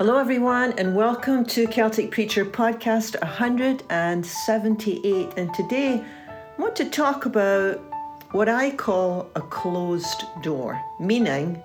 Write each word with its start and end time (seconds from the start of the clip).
Hello, 0.00 0.16
everyone, 0.16 0.72
and 0.78 0.96
welcome 0.96 1.44
to 1.44 1.66
Celtic 1.66 2.10
Preacher 2.10 2.46
Podcast 2.46 3.20
178. 3.20 5.28
And 5.36 5.52
today 5.52 6.02
I 6.02 6.04
want 6.56 6.74
to 6.76 6.88
talk 6.88 7.26
about 7.26 7.76
what 8.32 8.48
I 8.48 8.70
call 8.70 9.28
a 9.34 9.42
closed 9.42 10.24
door, 10.40 10.82
meaning 10.98 11.62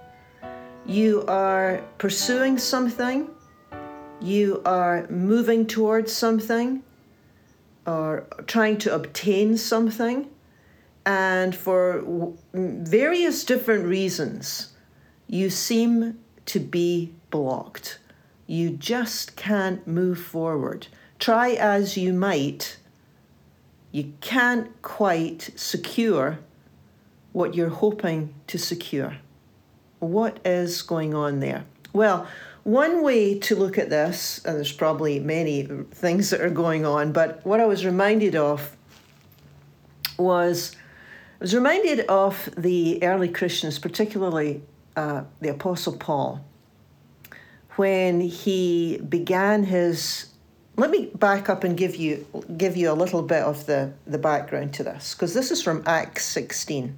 you 0.85 1.23
are 1.29 1.81
pursuing 1.97 2.57
something, 2.57 3.29
you 4.19 4.61
are 4.65 5.07
moving 5.07 5.65
towards 5.65 6.11
something, 6.11 6.83
or 7.87 8.27
trying 8.47 8.77
to 8.79 8.93
obtain 8.93 9.55
something, 9.55 10.27
and 11.05 11.55
for 11.55 12.33
various 12.53 13.45
different 13.45 13.85
reasons, 13.85 14.73
you 15.25 15.49
seem 15.49 16.19
to 16.47 16.59
be 16.59 17.13
blocked 17.29 17.99
you 18.47 18.69
just 18.71 19.35
can't 19.35 19.85
move 19.87 20.19
forward. 20.19 20.87
Try 21.19 21.51
as 21.51 21.97
you 21.97 22.13
might, 22.13 22.77
you 23.91 24.13
can't 24.21 24.81
quite 24.81 25.51
secure 25.55 26.39
what 27.31 27.55
you're 27.55 27.69
hoping 27.69 28.33
to 28.47 28.57
secure. 28.57 29.17
What 29.99 30.39
is 30.45 30.81
going 30.81 31.13
on 31.13 31.39
there? 31.39 31.65
Well, 31.93 32.27
one 32.63 33.03
way 33.03 33.37
to 33.39 33.55
look 33.55 33.77
at 33.77 33.89
this, 33.89 34.43
and 34.43 34.57
there's 34.57 34.71
probably 34.71 35.19
many 35.19 35.63
things 35.91 36.29
that 36.31 36.41
are 36.41 36.49
going 36.49 36.85
on, 36.85 37.11
but 37.11 37.45
what 37.45 37.59
I 37.59 37.65
was 37.65 37.85
reminded 37.85 38.35
of 38.35 38.75
was 40.17 40.75
I 41.39 41.43
was 41.43 41.53
reminded 41.53 42.01
of 42.07 42.49
the 42.57 43.03
early 43.03 43.29
Christians, 43.29 43.77
particularly 43.79 44.63
uh, 44.95 45.23
the 45.41 45.49
Apostle 45.49 45.97
Paul 45.97 46.43
when 47.77 48.21
he 48.21 48.97
began 48.97 49.63
his 49.63 50.27
let 50.77 50.89
me 50.89 51.05
back 51.15 51.49
up 51.49 51.63
and 51.63 51.77
give 51.77 51.95
you 51.95 52.25
give 52.57 52.75
you 52.75 52.91
a 52.91 52.93
little 52.93 53.21
bit 53.21 53.43
of 53.43 53.65
the, 53.65 53.93
the 54.05 54.17
background 54.17 54.73
to 54.73 54.83
this 54.83 55.13
because 55.13 55.33
this 55.33 55.51
is 55.51 55.61
from 55.61 55.83
Acts 55.85 56.25
16. 56.25 56.97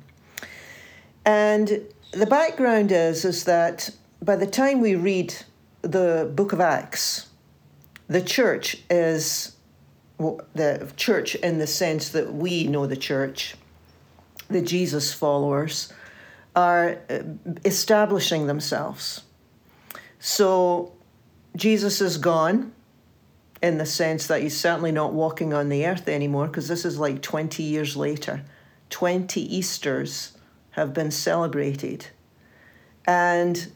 And 1.25 1.81
the 2.11 2.25
background 2.25 2.91
is 2.91 3.25
is 3.25 3.43
that 3.43 3.89
by 4.21 4.35
the 4.35 4.47
time 4.47 4.81
we 4.81 4.95
read 4.95 5.35
the 5.81 6.31
book 6.33 6.53
of 6.53 6.59
Acts, 6.59 7.27
the 8.07 8.21
church 8.21 8.77
is 8.89 9.55
well, 10.17 10.41
the 10.55 10.91
church 10.95 11.35
in 11.35 11.59
the 11.59 11.67
sense 11.67 12.09
that 12.09 12.33
we 12.33 12.65
know 12.65 12.87
the 12.87 12.97
church, 12.97 13.55
the 14.49 14.61
Jesus 14.61 15.13
followers, 15.13 15.93
are 16.55 16.97
uh, 17.09 17.19
establishing 17.65 18.47
themselves. 18.47 19.21
So 20.19 20.93
Jesus 21.55 22.01
is 22.01 22.17
gone 22.17 22.73
in 23.61 23.77
the 23.77 23.85
sense 23.85 24.27
that 24.27 24.41
he's 24.41 24.57
certainly 24.57 24.91
not 24.91 25.13
walking 25.13 25.53
on 25.53 25.69
the 25.69 25.85
earth 25.85 26.07
anymore 26.07 26.47
because 26.47 26.67
this 26.67 26.85
is 26.85 26.99
like 26.99 27.21
20 27.21 27.63
years 27.63 27.95
later. 27.95 28.43
20 28.89 29.41
Easters 29.41 30.37
have 30.71 30.93
been 30.93 31.11
celebrated. 31.11 32.07
And 33.05 33.71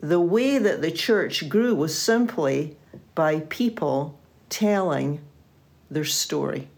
the 0.00 0.20
way 0.20 0.58
that 0.58 0.80
the 0.80 0.90
church 0.90 1.48
grew 1.48 1.74
was 1.74 1.96
simply 1.96 2.76
by 3.14 3.40
people 3.40 4.18
telling 4.48 5.20
their 5.90 6.04
story, 6.04 6.68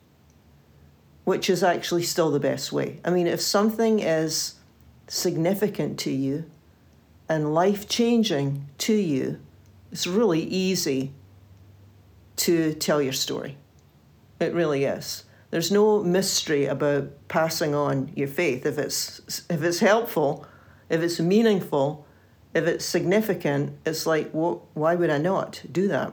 which 1.25 1.49
is 1.49 1.63
actually 1.63 2.03
still 2.03 2.31
the 2.31 2.41
best 2.41 2.73
way. 2.73 3.01
I 3.05 3.11
mean, 3.11 3.27
if 3.27 3.41
something 3.41 4.01
is 4.01 4.55
significant 5.07 5.99
to 6.01 6.11
you, 6.11 6.51
and 7.29 7.55
life 7.55 7.89
changing 7.89 8.67
to 8.79 8.95
you, 8.95 9.41
it's 9.93 10.07
really 10.07 10.43
easy 10.43 11.13
to 12.37 12.75
tell 12.75 13.03
your 13.03 13.13
story. 13.13 13.57
It 14.41 14.55
really 14.55 14.85
is. 14.85 15.25
There's 15.51 15.73
no 15.73 16.03
mystery 16.03 16.67
about 16.67 17.11
passing 17.29 17.75
on 17.75 18.13
your 18.15 18.29
faith. 18.29 18.67
If 18.67 18.79
it's 18.79 19.43
if 19.49 19.63
it's 19.63 19.81
helpful, 19.81 20.47
if 20.89 21.01
it's 21.01 21.19
meaningful, 21.19 22.07
if 22.55 22.67
it's 22.67 22.85
significant, 22.85 23.77
it's 23.85 24.07
like, 24.07 24.31
well, 24.33 24.67
why 24.75 24.95
would 24.95 25.11
I 25.11 25.19
not 25.19 25.63
do 25.71 25.89
that? 25.89 26.13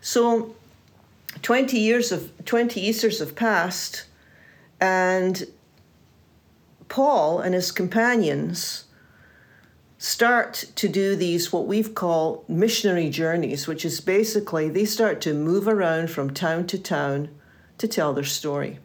So, 0.00 0.54
20 1.42 1.78
years 1.78 2.12
of 2.12 2.32
20 2.44 2.80
Easters 2.80 3.18
have 3.18 3.34
passed, 3.34 4.04
and 4.80 5.44
Paul 6.88 7.40
and 7.40 7.54
his 7.54 7.70
companions 7.70 8.84
start 10.02 10.64
to 10.76 10.88
do 10.88 11.14
these 11.14 11.52
what 11.52 11.66
we've 11.66 11.94
called 11.94 12.42
missionary 12.48 13.10
journeys, 13.10 13.66
which 13.66 13.84
is 13.84 14.00
basically 14.00 14.70
they 14.70 14.86
start 14.86 15.20
to 15.20 15.34
move 15.34 15.68
around 15.68 16.10
from 16.10 16.32
town 16.32 16.66
to 16.66 16.78
town 16.78 17.28
to 17.76 17.86
tell 17.86 18.14
their 18.14 18.24
story, 18.24 18.78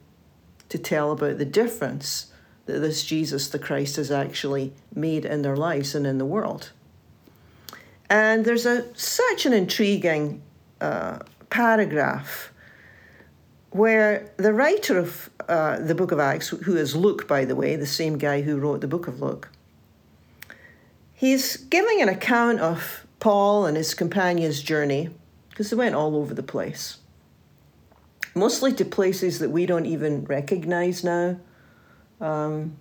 to 0.68 0.78
tell 0.78 1.14
about 1.14 1.38
the 1.38 1.46
difference 1.46 2.34
that 2.66 2.80
this 2.80 3.06
Jesus 3.06 3.48
the 3.48 3.58
Christ 3.58 3.96
has 3.96 4.12
actually 4.12 4.74
made 4.94 5.24
in 5.24 5.42
their 5.42 5.56
lives 5.56 5.96
and 5.96 6.06
in 6.06 6.18
the 6.18 6.26
world. 6.26 6.72
And 8.10 8.44
there's 8.44 8.66
a 8.66 8.94
such 8.94 9.46
an 9.46 9.54
intriguing 9.54 10.42
uh, 10.82 11.20
paragraph 11.50 12.52
where 13.70 14.30
the 14.36 14.52
writer 14.52 15.00
of 15.00 15.30
uh, 15.48 15.80
the 15.80 15.96
book 15.96 16.12
of 16.12 16.20
Acts, 16.20 16.50
who 16.50 16.76
is 16.76 16.94
Luke, 16.94 17.26
by 17.26 17.46
the 17.46 17.56
way, 17.56 17.78
the 17.78 17.86
same 17.86 18.18
guy 18.18 18.42
who 18.42 18.58
wrote 18.58 18.82
the 18.82 18.88
book 18.88 19.08
of 19.08 19.22
Luke, 19.22 19.50
He's 21.16 21.56
giving 21.56 22.02
an 22.02 22.10
account 22.10 22.60
of 22.60 23.08
Paul 23.20 23.66
and 23.66 23.78
his 23.78 23.94
companion's 23.94 24.62
journey 24.62 25.10
because 25.50 25.70
they 25.70 25.78
went 25.78 25.96
all 25.96 26.18
over 26.18 26.34
the 26.34 26.44
place. 26.44 26.98
Mostly 28.36 28.74
to 28.74 28.84
places 28.84 29.40
that 29.40 29.50
we 29.50 29.66
don't 29.66 29.86
even 29.86 30.26
recognize 30.26 31.06
now. 31.06 31.40
Um, 32.20 32.76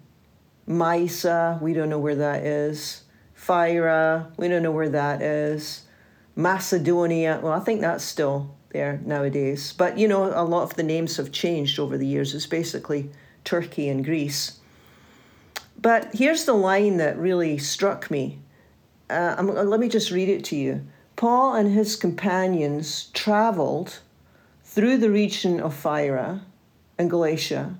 Mysia, 0.67 1.59
we 1.63 1.75
don't 1.75 1.89
know 1.89 2.01
where 2.01 2.17
that 2.17 2.45
is. 2.45 3.03
Phrygia, 3.35 4.33
we 4.37 4.49
don't 4.49 4.65
know 4.65 4.73
where 4.73 4.89
that 4.89 5.23
is. 5.23 5.83
Macedonia, 6.35 7.39
well, 7.41 7.53
I 7.53 7.61
think 7.61 7.81
that's 7.81 8.03
still 8.03 8.57
there 8.73 9.01
nowadays. 9.05 9.73
But 9.73 9.97
you 9.97 10.09
know, 10.09 10.25
a 10.35 10.43
lot 10.43 10.65
of 10.65 10.75
the 10.75 10.83
names 10.83 11.17
have 11.19 11.31
changed 11.31 11.79
over 11.79 11.97
the 11.97 12.07
years. 12.07 12.35
It's 12.35 12.47
basically 12.47 13.11
Turkey 13.45 13.89
and 13.89 14.05
Greece. 14.05 14.59
But 15.85 16.15
here's 16.15 16.47
the 16.47 16.55
line 16.55 16.97
that 16.97 17.19
really 17.19 17.59
struck 17.59 18.11
me. 18.11 18.39
Uh, 19.11 19.37
let 19.43 19.79
me 19.79 19.91
just 19.91 20.11
read 20.11 20.31
it 20.31 20.43
to 20.45 20.57
you. 20.57 20.87
Paul 21.15 21.57
and 21.57 21.71
his 21.71 21.95
companions 21.95 23.11
traveled 23.13 23.99
through 24.63 24.97
the 24.97 25.11
region 25.11 25.61
of 25.61 25.75
Phrygia 25.75 26.41
and 26.97 27.11
Galatia. 27.11 27.75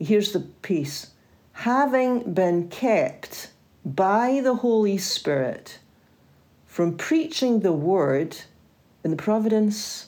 Here's 0.00 0.32
the 0.32 0.40
piece 0.40 1.10
having 1.52 2.32
been 2.32 2.70
kept 2.70 3.50
by 3.84 4.40
the 4.42 4.54
Holy 4.54 4.96
Spirit 4.96 5.80
from 6.64 6.96
preaching 6.96 7.60
the 7.60 7.72
word 7.72 8.38
in 9.04 9.10
the 9.10 9.18
providence 9.18 10.06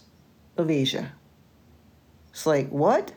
of 0.56 0.70
Asia. 0.70 1.12
It's 2.30 2.47
like, 2.47 2.70
what? 2.70 3.12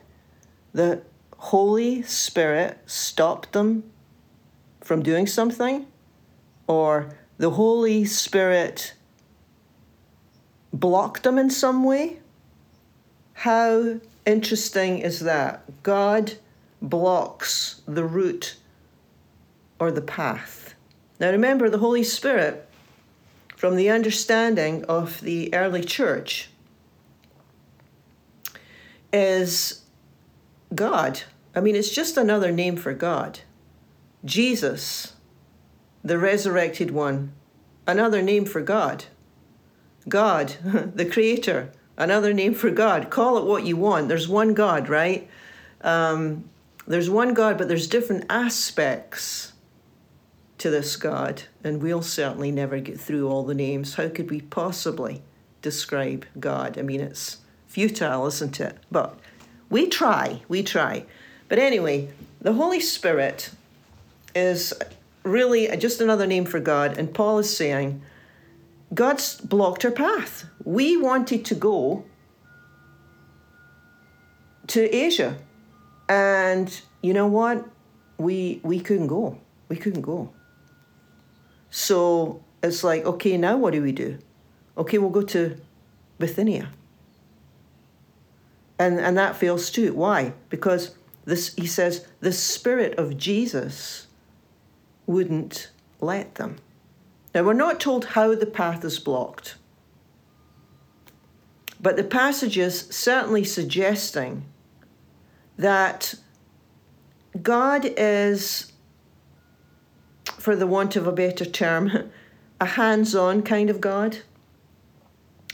The 0.74 1.00
Holy 1.38 2.02
Spirit 2.02 2.80
stopped 2.84 3.52
them 3.52 3.92
from 4.84 5.02
doing 5.02 5.26
something, 5.26 5.86
or 6.66 7.16
the 7.38 7.50
Holy 7.50 8.04
Spirit 8.04 8.94
blocked 10.72 11.22
them 11.22 11.38
in 11.38 11.50
some 11.50 11.82
way. 11.82 12.18
How 13.32 13.98
interesting 14.26 14.98
is 14.98 15.20
that? 15.20 15.82
God 15.82 16.34
blocks 16.82 17.80
the 17.86 18.04
route 18.04 18.56
or 19.80 19.90
the 19.90 20.02
path. 20.02 20.74
Now 21.18 21.30
remember, 21.30 21.70
the 21.70 21.78
Holy 21.78 22.04
Spirit, 22.04 22.68
from 23.56 23.76
the 23.76 23.88
understanding 23.88 24.84
of 24.84 25.20
the 25.22 25.52
early 25.54 25.82
church, 25.82 26.50
is 29.12 29.82
God. 30.74 31.22
I 31.54 31.60
mean, 31.60 31.74
it's 31.74 31.94
just 31.94 32.16
another 32.16 32.52
name 32.52 32.76
for 32.76 32.92
God. 32.92 33.40
Jesus, 34.24 35.14
the 36.02 36.18
resurrected 36.18 36.90
one, 36.90 37.32
another 37.86 38.22
name 38.22 38.44
for 38.44 38.60
God. 38.60 39.04
God, 40.08 40.56
the 40.94 41.04
Creator, 41.04 41.70
another 41.96 42.32
name 42.32 42.54
for 42.54 42.70
God. 42.70 43.10
Call 43.10 43.38
it 43.38 43.44
what 43.44 43.64
you 43.64 43.76
want. 43.76 44.08
There's 44.08 44.28
one 44.28 44.54
God, 44.54 44.88
right? 44.88 45.28
Um, 45.82 46.48
there's 46.86 47.10
one 47.10 47.34
God, 47.34 47.58
but 47.58 47.68
there's 47.68 47.86
different 47.86 48.24
aspects 48.28 49.52
to 50.58 50.70
this 50.70 50.96
God, 50.96 51.42
and 51.62 51.82
we'll 51.82 52.02
certainly 52.02 52.50
never 52.50 52.78
get 52.78 53.00
through 53.00 53.28
all 53.28 53.44
the 53.44 53.54
names. 53.54 53.94
How 53.94 54.08
could 54.08 54.30
we 54.30 54.40
possibly 54.40 55.22
describe 55.62 56.24
God? 56.38 56.78
I 56.78 56.82
mean, 56.82 57.00
it's 57.00 57.38
futile, 57.66 58.26
isn't 58.26 58.60
it? 58.60 58.78
But 58.90 59.18
we 59.68 59.88
try, 59.88 60.42
we 60.48 60.62
try. 60.62 61.04
But 61.48 61.58
anyway, 61.58 62.10
the 62.40 62.54
Holy 62.54 62.80
Spirit 62.80 63.50
is 64.34 64.74
really 65.22 65.74
just 65.76 66.00
another 66.00 66.26
name 66.26 66.44
for 66.44 66.60
God. 66.60 66.98
And 66.98 67.12
Paul 67.12 67.38
is 67.38 67.54
saying, 67.54 68.02
God's 68.92 69.40
blocked 69.40 69.84
our 69.84 69.90
path. 69.90 70.44
We 70.64 70.96
wanted 70.96 71.44
to 71.46 71.54
go 71.54 72.04
to 74.68 74.94
Asia. 74.94 75.36
And 76.08 76.80
you 77.02 77.12
know 77.12 77.26
what? 77.26 77.66
We 78.18 78.60
we 78.62 78.78
couldn't 78.80 79.08
go. 79.08 79.38
We 79.68 79.76
couldn't 79.76 80.02
go. 80.02 80.32
So 81.70 82.44
it's 82.62 82.84
like, 82.84 83.04
okay, 83.04 83.36
now 83.36 83.56
what 83.56 83.72
do 83.72 83.82
we 83.82 83.92
do? 83.92 84.18
Okay, 84.76 84.98
we'll 84.98 85.10
go 85.10 85.22
to 85.22 85.56
Bithynia. 86.18 86.70
And 88.78 89.00
and 89.00 89.16
that 89.16 89.36
fails 89.36 89.70
too. 89.70 89.94
Why? 89.94 90.34
Because 90.50 90.94
this 91.24 91.54
he 91.54 91.66
says 91.66 92.06
the 92.20 92.32
spirit 92.32 92.98
of 92.98 93.16
Jesus 93.16 94.03
wouldn't 95.06 95.70
let 96.00 96.36
them. 96.36 96.56
Now 97.34 97.42
we're 97.42 97.54
not 97.54 97.80
told 97.80 98.04
how 98.06 98.34
the 98.34 98.46
path 98.46 98.84
is 98.84 98.98
blocked. 98.98 99.56
But 101.80 101.96
the 101.96 102.04
passage 102.04 102.56
is 102.56 102.88
certainly 102.90 103.44
suggesting 103.44 104.46
that 105.58 106.14
God 107.42 107.84
is, 107.96 108.72
for 110.38 110.56
the 110.56 110.66
want 110.66 110.96
of 110.96 111.06
a 111.06 111.12
better 111.12 111.44
term, 111.44 112.10
a 112.60 112.64
hands 112.64 113.14
on 113.14 113.42
kind 113.42 113.68
of 113.68 113.80
God. 113.80 114.18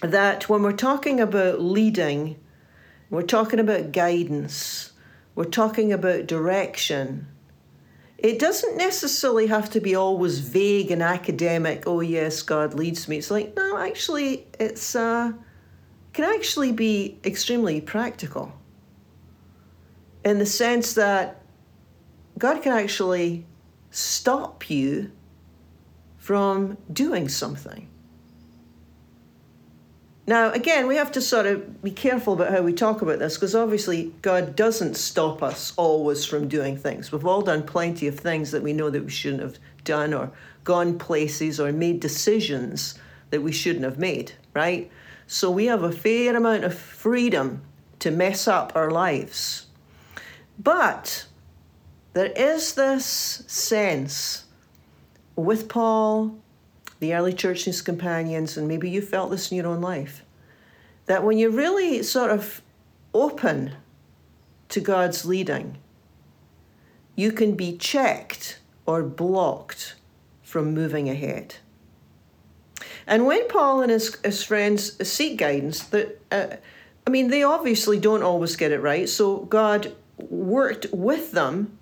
That 0.02 0.48
when 0.48 0.62
we're 0.62 0.72
talking 0.72 1.20
about 1.20 1.60
leading, 1.60 2.36
we're 3.10 3.22
talking 3.22 3.58
about 3.58 3.92
guidance, 3.92 4.92
we're 5.34 5.44
talking 5.44 5.92
about 5.92 6.26
direction. 6.26 7.26
It 8.22 8.38
doesn't 8.38 8.76
necessarily 8.76 9.46
have 9.46 9.70
to 9.70 9.80
be 9.80 9.94
always 9.94 10.40
vague 10.40 10.90
and 10.90 11.02
academic. 11.02 11.84
Oh 11.86 12.00
yes, 12.00 12.42
God 12.42 12.74
leads 12.74 13.08
me. 13.08 13.16
It's 13.16 13.30
like 13.30 13.56
no, 13.56 13.78
actually, 13.78 14.46
it's 14.58 14.94
uh, 14.94 15.32
can 16.12 16.24
actually 16.24 16.72
be 16.72 17.18
extremely 17.24 17.80
practical 17.80 18.52
in 20.22 20.38
the 20.38 20.44
sense 20.44 20.92
that 20.94 21.40
God 22.36 22.62
can 22.62 22.72
actually 22.72 23.46
stop 23.90 24.68
you 24.68 25.10
from 26.18 26.76
doing 26.92 27.26
something. 27.28 27.88
Now, 30.30 30.52
again, 30.52 30.86
we 30.86 30.94
have 30.94 31.10
to 31.10 31.20
sort 31.20 31.46
of 31.46 31.82
be 31.82 31.90
careful 31.90 32.34
about 32.34 32.52
how 32.52 32.62
we 32.62 32.72
talk 32.72 33.02
about 33.02 33.18
this 33.18 33.34
because 33.34 33.56
obviously 33.56 34.14
God 34.22 34.54
doesn't 34.54 34.94
stop 34.94 35.42
us 35.42 35.72
always 35.76 36.24
from 36.24 36.46
doing 36.46 36.76
things. 36.76 37.10
We've 37.10 37.26
all 37.26 37.42
done 37.42 37.64
plenty 37.64 38.06
of 38.06 38.16
things 38.16 38.52
that 38.52 38.62
we 38.62 38.72
know 38.72 38.90
that 38.90 39.02
we 39.02 39.10
shouldn't 39.10 39.42
have 39.42 39.58
done 39.82 40.14
or 40.14 40.30
gone 40.62 41.00
places 41.00 41.58
or 41.58 41.72
made 41.72 41.98
decisions 41.98 42.96
that 43.30 43.42
we 43.42 43.50
shouldn't 43.50 43.84
have 43.84 43.98
made, 43.98 44.30
right? 44.54 44.88
So 45.26 45.50
we 45.50 45.66
have 45.66 45.82
a 45.82 45.90
fair 45.90 46.36
amount 46.36 46.62
of 46.62 46.78
freedom 46.78 47.62
to 47.98 48.12
mess 48.12 48.46
up 48.46 48.70
our 48.76 48.92
lives. 48.92 49.66
But 50.60 51.26
there 52.12 52.30
is 52.36 52.74
this 52.74 53.04
sense 53.48 54.44
with 55.34 55.68
Paul, 55.68 56.38
the 57.00 57.14
early 57.14 57.32
church 57.32 57.60
and 57.60 57.74
his 57.74 57.82
companions, 57.82 58.56
and 58.56 58.68
maybe 58.68 58.88
you 58.88 59.02
felt 59.02 59.30
this 59.30 59.50
in 59.50 59.56
your 59.56 59.66
own 59.66 59.80
life, 59.80 60.24
that 61.06 61.24
when 61.24 61.38
you're 61.38 61.50
really 61.50 62.02
sort 62.02 62.30
of 62.30 62.62
open 63.12 63.72
to 64.68 64.80
God's 64.80 65.24
leading, 65.24 65.78
you 67.16 67.32
can 67.32 67.56
be 67.56 67.76
checked 67.76 68.60
or 68.86 69.02
blocked 69.02 69.96
from 70.42 70.72
moving 70.74 71.08
ahead. 71.08 71.56
And 73.06 73.26
when 73.26 73.48
Paul 73.48 73.82
and 73.82 73.90
his, 73.90 74.16
his 74.22 74.44
friends 74.44 75.08
seek 75.08 75.38
guidance, 75.38 75.82
that 75.84 76.20
uh, 76.30 76.56
I 77.06 77.10
mean, 77.10 77.28
they 77.28 77.42
obviously 77.42 77.98
don't 77.98 78.22
always 78.22 78.56
get 78.56 78.72
it 78.72 78.80
right. 78.80 79.08
So 79.08 79.38
God 79.38 79.92
worked 80.16 80.86
with 80.92 81.32
them 81.32 81.78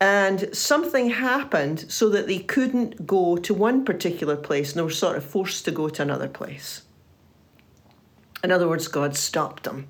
and 0.00 0.54
something 0.54 1.10
happened 1.10 1.90
so 1.90 2.08
that 2.10 2.26
they 2.26 2.38
couldn't 2.38 3.06
go 3.06 3.36
to 3.36 3.52
one 3.52 3.84
particular 3.84 4.36
place 4.36 4.70
and 4.70 4.78
they 4.78 4.82
were 4.82 4.90
sort 4.90 5.16
of 5.16 5.24
forced 5.24 5.64
to 5.64 5.70
go 5.70 5.88
to 5.88 6.02
another 6.02 6.28
place. 6.28 6.82
In 8.44 8.52
other 8.52 8.68
words, 8.68 8.86
God 8.86 9.16
stopped 9.16 9.64
them. 9.64 9.88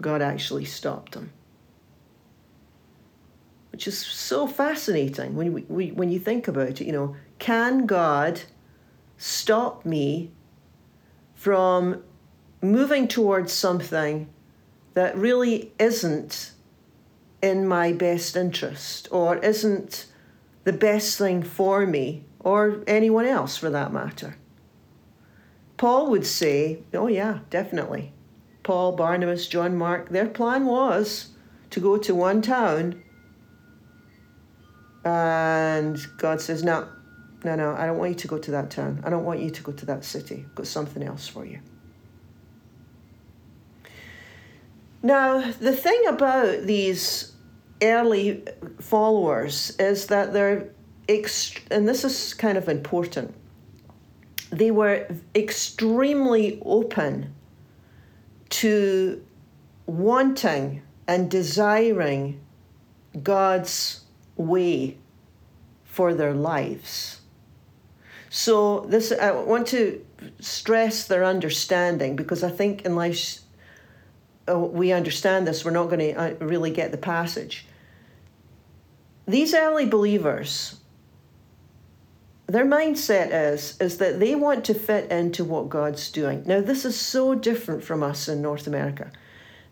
God 0.00 0.20
actually 0.20 0.64
stopped 0.64 1.12
them. 1.12 1.32
Which 3.70 3.86
is 3.86 3.98
so 3.98 4.46
fascinating 4.46 5.36
when, 5.36 5.64
we, 5.68 5.90
when 5.92 6.10
you 6.10 6.18
think 6.18 6.48
about 6.48 6.68
it. 6.68 6.80
You 6.80 6.92
know, 6.92 7.16
can 7.38 7.86
God 7.86 8.42
stop 9.16 9.84
me 9.84 10.32
from 11.34 12.02
moving 12.60 13.06
towards 13.06 13.52
something 13.52 14.28
that 14.94 15.16
really 15.16 15.72
isn't 15.78 16.52
in 17.44 17.68
my 17.68 17.92
best 17.92 18.36
interest 18.36 19.06
or 19.10 19.36
isn't 19.36 20.06
the 20.64 20.72
best 20.72 21.18
thing 21.18 21.42
for 21.42 21.84
me 21.84 22.24
or 22.40 22.82
anyone 22.86 23.26
else 23.26 23.58
for 23.58 23.68
that 23.68 23.92
matter. 23.92 24.38
Paul 25.76 26.10
would 26.10 26.24
say, 26.24 26.78
Oh, 26.94 27.06
yeah, 27.06 27.40
definitely. 27.50 28.12
Paul, 28.62 28.92
Barnabas, 28.92 29.46
John 29.46 29.76
Mark, 29.76 30.08
their 30.08 30.26
plan 30.26 30.64
was 30.64 31.32
to 31.68 31.80
go 31.80 31.98
to 31.98 32.14
one 32.14 32.40
town. 32.40 33.02
And 35.04 35.98
God 36.16 36.40
says, 36.40 36.64
No, 36.64 36.88
no, 37.44 37.56
no, 37.56 37.74
I 37.74 37.84
don't 37.84 37.98
want 37.98 38.12
you 38.12 38.18
to 38.20 38.28
go 38.28 38.38
to 38.38 38.50
that 38.52 38.70
town. 38.70 39.02
I 39.04 39.10
don't 39.10 39.24
want 39.24 39.40
you 39.40 39.50
to 39.50 39.62
go 39.62 39.72
to 39.72 39.84
that 39.84 40.02
city. 40.02 40.46
I've 40.48 40.54
got 40.54 40.66
something 40.66 41.02
else 41.02 41.28
for 41.28 41.44
you. 41.44 41.60
Now, 45.02 45.50
the 45.60 45.76
thing 45.76 46.06
about 46.06 46.62
these 46.62 47.33
early 47.84 48.44
followers 48.80 49.76
is 49.78 50.06
that 50.06 50.32
they're, 50.32 50.70
ext- 51.08 51.60
and 51.70 51.88
this 51.88 52.04
is 52.04 52.34
kind 52.34 52.58
of 52.58 52.68
important, 52.68 53.34
they 54.50 54.70
were 54.70 55.06
extremely 55.34 56.60
open 56.64 57.34
to 58.50 59.24
wanting 59.86 60.82
and 61.06 61.30
desiring 61.30 62.40
God's 63.22 64.04
way 64.36 64.96
for 65.84 66.14
their 66.14 66.34
lives. 66.34 67.20
So 68.30 68.80
this 68.80 69.12
I 69.12 69.30
want 69.30 69.68
to 69.68 70.04
stress 70.40 71.06
their 71.06 71.24
understanding 71.24 72.16
because 72.16 72.42
I 72.42 72.50
think 72.50 72.84
in 72.84 72.96
life 72.96 73.38
oh, 74.48 74.66
we 74.66 74.92
understand 74.92 75.46
this, 75.46 75.64
we're 75.64 75.70
not 75.70 75.84
going 75.84 76.00
to 76.00 76.12
uh, 76.14 76.34
really 76.44 76.70
get 76.70 76.90
the 76.90 76.98
passage. 76.98 77.66
These 79.26 79.54
early 79.54 79.86
believers, 79.86 80.80
their 82.46 82.66
mindset 82.66 83.30
is 83.32 83.76
is 83.80 83.96
that 83.98 84.20
they 84.20 84.34
want 84.34 84.64
to 84.66 84.74
fit 84.74 85.10
into 85.10 85.44
what 85.44 85.70
God's 85.70 86.10
doing. 86.10 86.42
Now, 86.44 86.60
this 86.60 86.84
is 86.84 86.98
so 86.98 87.34
different 87.34 87.82
from 87.82 88.02
us 88.02 88.28
in 88.28 88.42
North 88.42 88.66
America. 88.66 89.10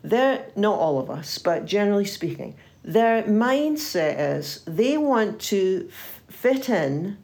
They're 0.03 0.45
not 0.55 0.79
all 0.79 0.99
of 0.99 1.09
us, 1.09 1.37
but 1.37 1.65
generally 1.65 2.05
speaking, 2.05 2.55
their 2.83 3.23
mindset 3.23 4.15
is 4.37 4.63
they 4.65 4.97
want 4.97 5.39
to 5.41 5.89
fit 6.27 6.67
in 6.67 7.17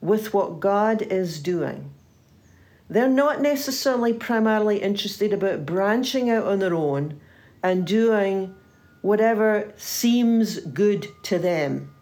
with 0.00 0.34
what 0.34 0.60
God 0.60 1.02
is 1.02 1.40
doing. 1.40 1.90
They're 2.88 3.08
not 3.08 3.40
necessarily 3.40 4.12
primarily 4.12 4.82
interested 4.82 5.32
about 5.32 5.66
branching 5.66 6.28
out 6.28 6.44
on 6.44 6.58
their 6.58 6.74
own 6.74 7.18
and 7.62 7.86
doing 7.86 8.54
whatever 9.04 9.70
seems 9.76 10.60
good 10.60 11.06
to 11.22 11.38
them. 11.38 11.94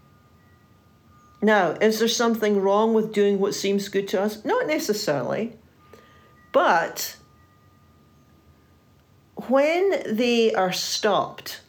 Now, 1.43 1.73
is 1.81 1.99
there 1.99 2.07
something 2.07 2.61
wrong 2.61 2.95
with 2.95 3.13
doing 3.13 3.41
what 3.41 3.57
seems 3.57 3.89
good 3.89 4.07
to 4.09 4.23
us? 4.23 4.45
Not 4.45 4.69
necessarily. 4.69 5.59
But 6.53 7.17
when 9.49 10.01
they 10.07 10.55
are 10.55 10.71
stopped, 10.71 11.63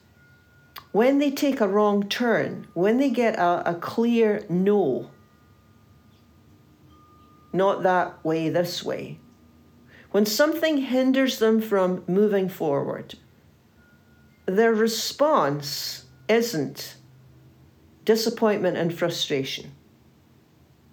when 0.92 1.18
they 1.18 1.32
take 1.32 1.60
a 1.60 1.66
wrong 1.66 2.08
turn, 2.08 2.68
when 2.74 2.98
they 2.98 3.10
get 3.10 3.34
a, 3.34 3.70
a 3.70 3.74
clear 3.74 4.46
no, 4.48 5.10
not 7.52 7.82
that 7.82 8.24
way, 8.24 8.50
this 8.50 8.84
way. 8.84 9.18
When 10.12 10.26
something 10.26 10.76
hinders 10.76 11.40
them 11.40 11.60
from 11.60 12.04
moving 12.06 12.48
forward, 12.48 13.16
their 14.46 14.74
response 14.74 16.04
isn't 16.28 16.96
disappointment 18.04 18.76
and 18.76 18.96
frustration, 18.96 19.72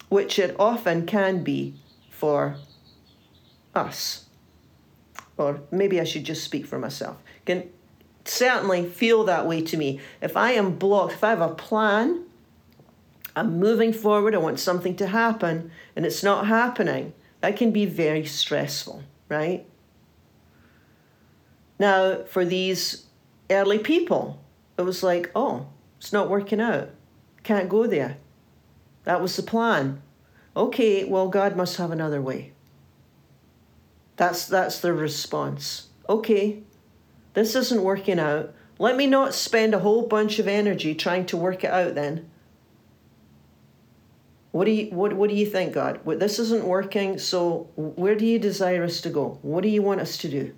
which 0.09 0.39
it 0.39 0.55
often 0.59 1.05
can 1.05 1.43
be 1.43 1.75
for 2.09 2.55
us. 3.75 4.25
Or 5.37 5.61
maybe 5.71 5.99
I 5.99 6.03
should 6.03 6.23
just 6.23 6.43
speak 6.43 6.65
for 6.65 6.79
myself. 6.79 7.17
Can 7.45 7.69
certainly 8.25 8.87
feel 8.87 9.23
that 9.25 9.47
way 9.47 9.61
to 9.63 9.77
me. 9.77 9.99
If 10.21 10.37
I 10.37 10.51
am 10.51 10.77
blocked, 10.77 11.13
if 11.13 11.23
I 11.23 11.29
have 11.29 11.41
a 11.41 11.55
plan 11.55 12.25
I'm 13.35 13.59
moving 13.59 13.93
forward, 13.93 14.35
I 14.35 14.39
want 14.39 14.59
something 14.59 14.95
to 14.97 15.07
happen, 15.07 15.71
and 15.95 16.05
it's 16.05 16.23
not 16.23 16.47
happening. 16.47 17.13
That 17.39 17.55
can 17.55 17.71
be 17.71 17.85
very 17.85 18.25
stressful, 18.25 19.03
right? 19.29 19.65
Now, 21.79 22.23
for 22.23 22.45
these 22.45 23.05
early 23.51 23.79
people, 23.79 24.41
it 24.77 24.83
was 24.83 25.03
like, 25.03 25.31
oh, 25.35 25.67
it's 25.97 26.13
not 26.13 26.29
working 26.29 26.61
out. 26.61 26.89
Can't 27.43 27.69
go 27.69 27.87
there. 27.87 28.17
That 29.03 29.21
was 29.21 29.35
the 29.35 29.43
plan. 29.43 30.01
Okay, 30.55 31.03
well, 31.03 31.27
God 31.27 31.55
must 31.55 31.77
have 31.77 31.91
another 31.91 32.21
way. 32.21 32.53
That's 34.17 34.45
that's 34.45 34.79
the 34.79 34.93
response. 34.93 35.87
Okay, 36.07 36.61
this 37.33 37.55
isn't 37.55 37.83
working 37.83 38.19
out. 38.19 38.53
Let 38.77 38.97
me 38.97 39.07
not 39.07 39.33
spend 39.33 39.73
a 39.73 39.79
whole 39.79 40.07
bunch 40.07 40.39
of 40.39 40.47
energy 40.47 40.93
trying 40.93 41.25
to 41.27 41.37
work 41.37 41.63
it 41.63 41.71
out 41.71 41.95
then. 41.95 42.29
What 44.51 44.65
do 44.65 44.71
you 44.71 44.91
what 44.91 45.13
what 45.13 45.29
do 45.29 45.35
you 45.35 45.45
think, 45.45 45.73
God? 45.73 46.01
Well, 46.03 46.17
this 46.17 46.37
isn't 46.37 46.65
working, 46.65 47.17
so 47.17 47.69
where 47.75 48.15
do 48.15 48.25
you 48.25 48.37
desire 48.37 48.83
us 48.83 48.99
to 49.01 49.09
go? 49.09 49.39
What 49.41 49.61
do 49.61 49.69
you 49.69 49.81
want 49.81 50.01
us 50.01 50.17
to 50.17 50.29
do? 50.29 50.53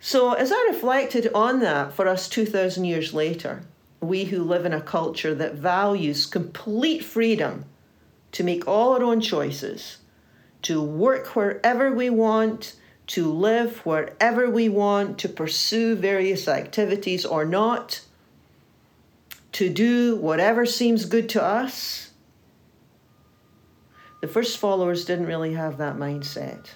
So 0.00 0.32
as 0.32 0.50
I 0.50 0.66
reflected 0.70 1.30
on 1.34 1.60
that 1.60 1.92
for 1.92 2.08
us 2.08 2.26
2000 2.28 2.84
years 2.84 3.12
later, 3.12 3.62
we 4.00 4.24
who 4.24 4.42
live 4.42 4.64
in 4.64 4.72
a 4.72 4.80
culture 4.80 5.34
that 5.34 5.56
values 5.56 6.24
complete 6.24 7.04
freedom 7.04 7.66
to 8.32 8.42
make 8.42 8.66
all 8.66 8.94
our 8.94 9.02
own 9.02 9.20
choices, 9.20 9.98
to 10.62 10.82
work 10.82 11.36
wherever 11.36 11.92
we 11.92 12.08
want, 12.08 12.76
to 13.08 13.30
live 13.30 13.84
wherever 13.84 14.48
we 14.48 14.70
want, 14.70 15.18
to 15.18 15.28
pursue 15.28 15.94
various 15.96 16.48
activities 16.48 17.26
or 17.26 17.44
not, 17.44 18.00
to 19.52 19.68
do 19.68 20.16
whatever 20.16 20.64
seems 20.64 21.04
good 21.04 21.28
to 21.28 21.42
us. 21.42 22.12
The 24.22 24.28
first 24.28 24.56
followers 24.56 25.04
didn't 25.04 25.26
really 25.26 25.54
have 25.54 25.76
that 25.78 25.96
mindset. 25.96 26.68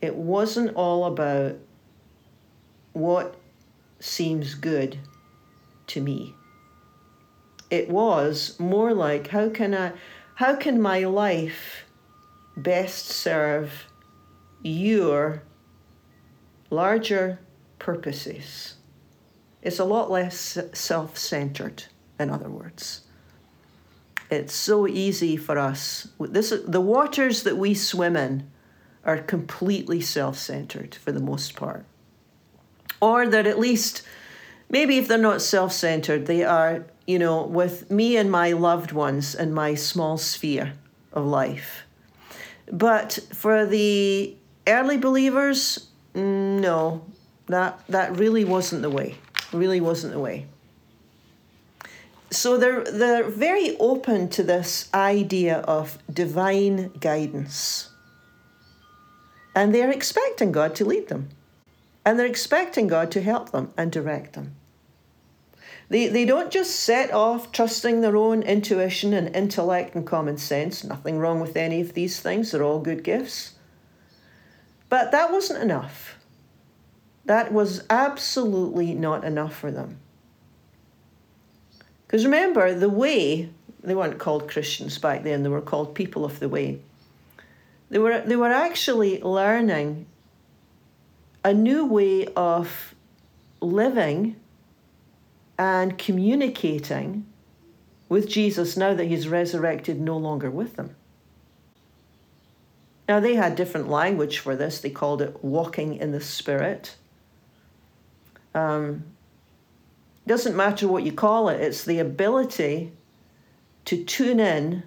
It 0.00 0.14
wasn't 0.14 0.74
all 0.76 1.04
about 1.04 1.56
what 2.92 3.36
seems 4.00 4.54
good 4.54 4.98
to 5.88 6.00
me. 6.00 6.34
It 7.70 7.90
was 7.90 8.58
more 8.58 8.94
like 8.94 9.28
how 9.28 9.48
can 9.50 9.74
I 9.74 9.92
how 10.36 10.54
can 10.56 10.80
my 10.80 11.04
life 11.04 11.84
best 12.56 13.06
serve 13.06 13.86
your 14.62 15.42
larger 16.70 17.40
purposes? 17.78 18.74
It's 19.62 19.78
a 19.78 19.84
lot 19.84 20.10
less 20.10 20.58
self 20.72 21.18
centered, 21.18 21.84
in 22.18 22.30
other 22.30 22.48
words. 22.48 23.02
It's 24.30 24.54
so 24.54 24.86
easy 24.86 25.36
for 25.36 25.58
us. 25.58 26.08
This, 26.20 26.52
the 26.66 26.80
waters 26.80 27.42
that 27.44 27.56
we 27.56 27.74
swim 27.74 28.16
in 28.16 28.48
are 29.08 29.18
completely 29.18 30.00
self 30.00 30.38
centered 30.38 30.94
for 30.94 31.10
the 31.10 31.20
most 31.20 31.56
part. 31.56 31.84
Or 33.00 33.26
that 33.26 33.46
at 33.46 33.58
least, 33.58 34.02
maybe 34.68 34.98
if 34.98 35.08
they're 35.08 35.18
not 35.18 35.42
self 35.42 35.72
centered, 35.72 36.26
they 36.26 36.44
are, 36.44 36.84
you 37.06 37.18
know, 37.18 37.44
with 37.44 37.90
me 37.90 38.16
and 38.16 38.30
my 38.30 38.52
loved 38.52 38.92
ones 38.92 39.34
and 39.34 39.54
my 39.54 39.74
small 39.74 40.18
sphere 40.18 40.74
of 41.12 41.24
life. 41.24 41.84
But 42.70 43.18
for 43.32 43.66
the 43.66 44.36
early 44.66 44.98
believers, 44.98 45.88
no, 46.14 47.04
that, 47.46 47.80
that 47.88 48.16
really 48.18 48.44
wasn't 48.44 48.82
the 48.82 48.90
way 48.90 49.16
really 49.52 49.80
wasn't 49.80 50.12
the 50.12 50.18
way. 50.18 50.46
So 52.30 52.58
they're, 52.58 52.84
they're 52.84 53.28
very 53.28 53.76
open 53.78 54.28
to 54.30 54.42
this 54.42 54.90
idea 54.92 55.58
of 55.60 55.98
divine 56.12 56.88
guidance. 57.00 57.90
And 59.58 59.74
they're 59.74 59.90
expecting 59.90 60.52
God 60.52 60.76
to 60.76 60.84
lead 60.84 61.08
them. 61.08 61.30
And 62.04 62.16
they're 62.16 62.26
expecting 62.26 62.86
God 62.86 63.10
to 63.10 63.20
help 63.20 63.50
them 63.50 63.72
and 63.76 63.90
direct 63.90 64.34
them. 64.34 64.54
They, 65.88 66.06
they 66.06 66.24
don't 66.24 66.52
just 66.52 66.78
set 66.78 67.12
off 67.12 67.50
trusting 67.50 68.00
their 68.00 68.16
own 68.16 68.44
intuition 68.44 69.12
and 69.12 69.34
intellect 69.34 69.96
and 69.96 70.06
common 70.06 70.38
sense. 70.38 70.84
Nothing 70.84 71.18
wrong 71.18 71.40
with 71.40 71.56
any 71.56 71.80
of 71.80 71.94
these 71.94 72.20
things, 72.20 72.52
they're 72.52 72.62
all 72.62 72.78
good 72.78 73.02
gifts. 73.02 73.54
But 74.88 75.10
that 75.10 75.32
wasn't 75.32 75.60
enough. 75.60 76.18
That 77.24 77.52
was 77.52 77.82
absolutely 77.90 78.94
not 78.94 79.24
enough 79.24 79.56
for 79.56 79.72
them. 79.72 79.98
Because 82.06 82.24
remember, 82.24 82.72
the 82.72 82.88
way, 82.88 83.50
they 83.82 83.96
weren't 83.96 84.20
called 84.20 84.48
Christians 84.48 84.98
back 84.98 85.24
then, 85.24 85.42
they 85.42 85.48
were 85.48 85.60
called 85.60 85.96
people 85.96 86.24
of 86.24 86.38
the 86.38 86.48
way. 86.48 86.80
They 87.90 87.98
were, 87.98 88.20
they 88.20 88.36
were 88.36 88.52
actually 88.52 89.20
learning 89.22 90.06
a 91.44 91.54
new 91.54 91.86
way 91.86 92.26
of 92.36 92.94
living 93.60 94.36
and 95.58 95.98
communicating 95.98 97.26
with 98.08 98.28
Jesus 98.28 98.76
now 98.76 98.94
that 98.94 99.06
he's 99.06 99.28
resurrected, 99.28 100.00
no 100.00 100.16
longer 100.16 100.50
with 100.50 100.76
them. 100.76 100.94
Now, 103.08 103.20
they 103.20 103.36
had 103.36 103.56
different 103.56 103.88
language 103.88 104.38
for 104.38 104.54
this. 104.54 104.80
They 104.80 104.90
called 104.90 105.22
it 105.22 105.42
walking 105.42 105.96
in 105.96 106.12
the 106.12 106.20
Spirit. 106.20 106.96
Um, 108.54 109.04
doesn't 110.26 110.56
matter 110.56 110.86
what 110.86 111.04
you 111.04 111.12
call 111.12 111.48
it, 111.48 111.60
it's 111.60 111.84
the 111.84 111.98
ability 111.98 112.92
to 113.86 114.04
tune 114.04 114.40
in 114.40 114.82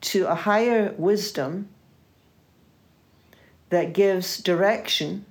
to 0.00 0.26
a 0.26 0.34
higher 0.34 0.94
wisdom 0.98 1.68
that 3.70 3.92
gives 3.92 4.38
direction 4.38 5.24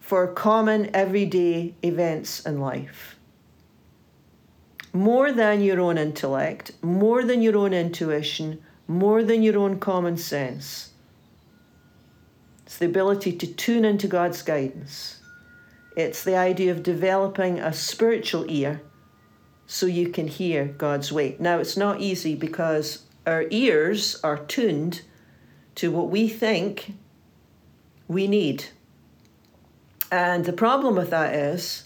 for 0.00 0.26
common 0.28 0.94
everyday 0.94 1.74
events 1.82 2.44
in 2.46 2.60
life. 2.60 3.16
More 4.92 5.32
than 5.32 5.60
your 5.60 5.80
own 5.80 5.98
intellect, 5.98 6.72
more 6.82 7.24
than 7.24 7.42
your 7.42 7.56
own 7.56 7.72
intuition, 7.72 8.62
more 8.88 9.22
than 9.22 9.42
your 9.42 9.58
own 9.58 9.78
common 9.78 10.16
sense. 10.16 10.90
It's 12.64 12.78
the 12.78 12.86
ability 12.86 13.32
to 13.32 13.46
tune 13.46 13.84
into 13.84 14.06
God's 14.06 14.42
guidance. 14.42 15.20
It's 15.96 16.24
the 16.24 16.36
idea 16.36 16.72
of 16.72 16.82
developing 16.82 17.58
a 17.58 17.72
spiritual 17.72 18.44
ear 18.48 18.80
so 19.66 19.86
you 19.86 20.08
can 20.08 20.28
hear 20.28 20.66
God's 20.66 21.10
way. 21.12 21.36
Now, 21.38 21.58
it's 21.58 21.76
not 21.76 22.00
easy 22.00 22.34
because 22.34 23.04
our 23.26 23.46
ears 23.50 24.20
are 24.22 24.38
tuned 24.38 25.02
to 25.76 25.90
what 25.90 26.08
we 26.10 26.28
think 26.28 26.94
we 28.08 28.26
need. 28.26 28.64
And 30.10 30.44
the 30.44 30.52
problem 30.52 30.96
with 30.96 31.10
that 31.10 31.34
is 31.34 31.84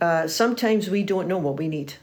uh, 0.00 0.28
sometimes 0.28 0.88
we 0.88 1.02
don't 1.02 1.28
know 1.28 1.38
what 1.38 1.56
we 1.56 1.68
need. 1.68 1.94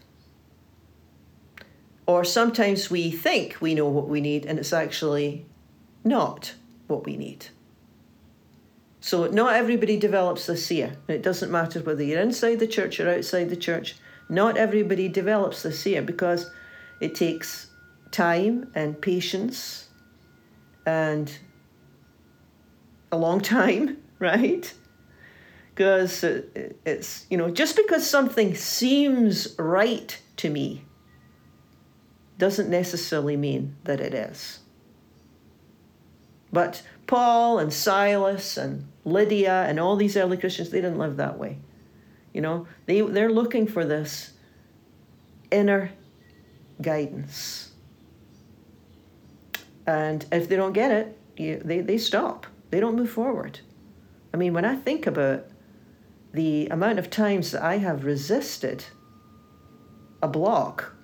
Or 2.05 2.23
sometimes 2.23 2.89
we 2.89 3.11
think 3.11 3.57
we 3.61 3.75
know 3.75 3.87
what 3.87 4.09
we 4.09 4.19
need 4.21 4.45
and 4.45 4.59
it's 4.59 4.73
actually 4.73 5.45
not 6.03 6.55
what 6.87 7.05
we 7.05 7.15
need. 7.15 7.47
So, 9.03 9.27
not 9.27 9.55
everybody 9.55 9.97
develops 9.97 10.45
this 10.45 10.71
ear. 10.71 10.97
It 11.07 11.23
doesn't 11.23 11.51
matter 11.51 11.79
whether 11.79 12.03
you're 12.03 12.21
inside 12.21 12.59
the 12.59 12.67
church 12.67 12.99
or 12.99 13.09
outside 13.09 13.49
the 13.49 13.55
church. 13.55 13.95
Not 14.29 14.57
everybody 14.57 15.07
develops 15.09 15.63
this 15.63 15.79
seer 15.79 16.03
because 16.03 16.51
it 16.99 17.15
takes 17.15 17.67
time 18.11 18.71
and 18.75 19.01
patience 19.01 19.87
and 20.85 21.31
a 23.11 23.17
long 23.17 23.41
time, 23.41 23.97
right? 24.19 24.73
Because 25.73 26.23
uh, 26.23 26.41
it's, 26.85 27.25
you 27.29 27.37
know, 27.37 27.49
just 27.49 27.75
because 27.75 28.09
something 28.09 28.55
seems 28.55 29.55
right 29.57 30.19
to 30.37 30.49
me 30.49 30.85
doesn't 32.37 32.69
necessarily 32.69 33.37
mean 33.37 33.75
that 33.83 33.99
it 33.99 34.13
is. 34.13 34.59
But 36.51 36.81
Paul 37.07 37.59
and 37.59 37.71
Silas 37.71 38.57
and 38.57 38.87
Lydia 39.05 39.65
and 39.67 39.79
all 39.79 39.95
these 39.95 40.17
early 40.17 40.37
Christians, 40.37 40.69
they 40.69 40.81
didn't 40.81 40.97
live 40.97 41.17
that 41.17 41.37
way. 41.37 41.59
You 42.33 42.41
know, 42.41 42.67
they, 42.85 43.01
they're 43.01 43.31
looking 43.31 43.67
for 43.67 43.85
this 43.85 44.31
inner 45.51 45.91
guidance. 46.81 47.70
And 49.91 50.25
if 50.31 50.47
they 50.47 50.55
don't 50.55 50.71
get 50.71 50.89
it, 50.89 51.19
you, 51.35 51.61
they, 51.65 51.81
they 51.81 51.97
stop. 51.97 52.47
They 52.69 52.79
don't 52.79 52.95
move 52.95 53.11
forward. 53.11 53.59
I 54.33 54.37
mean, 54.37 54.53
when 54.53 54.63
I 54.63 54.77
think 54.77 55.05
about 55.05 55.47
the 56.33 56.67
amount 56.67 56.97
of 56.97 57.09
times 57.09 57.51
that 57.51 57.61
I 57.61 57.77
have 57.79 58.05
resisted 58.05 58.85
a 60.23 60.29
block, 60.29 60.95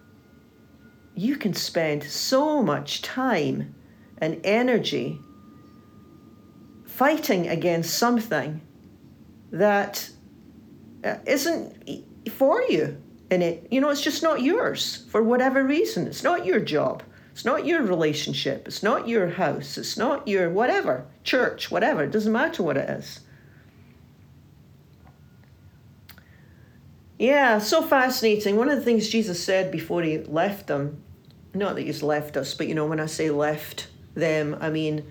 you 1.15 1.35
can 1.35 1.53
spend 1.53 2.01
so 2.01 2.63
much 2.63 3.01
time 3.01 3.75
and 4.19 4.39
energy 4.45 5.19
fighting 6.85 7.49
against 7.49 7.97
something 7.97 8.61
that 9.51 10.09
uh, 11.03 11.15
isn't 11.25 12.31
for 12.31 12.61
you 12.61 13.01
in 13.29 13.41
it. 13.41 13.67
You 13.69 13.81
know, 13.81 13.89
it's 13.89 14.01
just 14.01 14.23
not 14.23 14.41
yours 14.41 15.05
for 15.09 15.21
whatever 15.21 15.61
reason. 15.65 16.07
It's 16.07 16.23
not 16.23 16.45
your 16.45 16.61
job. 16.61 17.03
It's 17.37 17.45
not 17.45 17.67
your 17.67 17.83
relationship. 17.83 18.67
It's 18.67 18.81
not 18.81 19.07
your 19.07 19.29
house. 19.29 19.77
It's 19.77 19.95
not 19.95 20.27
your 20.27 20.49
whatever, 20.49 21.05
church, 21.23 21.69
whatever. 21.69 22.03
It 22.03 22.09
doesn't 22.09 22.33
matter 22.33 22.63
what 22.63 22.77
it 22.77 22.89
is. 22.89 23.19
Yeah, 27.19 27.59
so 27.59 27.83
fascinating. 27.83 28.55
One 28.55 28.69
of 28.69 28.79
the 28.79 28.83
things 28.83 29.09
Jesus 29.09 29.43
said 29.43 29.71
before 29.71 30.01
he 30.01 30.17
left 30.17 30.65
them, 30.65 31.03
not 31.53 31.75
that 31.75 31.83
he's 31.83 32.01
left 32.01 32.37
us, 32.37 32.55
but 32.55 32.67
you 32.67 32.73
know, 32.73 32.87
when 32.87 32.99
I 32.99 33.05
say 33.05 33.29
left 33.29 33.85
them, 34.15 34.57
I 34.59 34.71
mean 34.71 35.05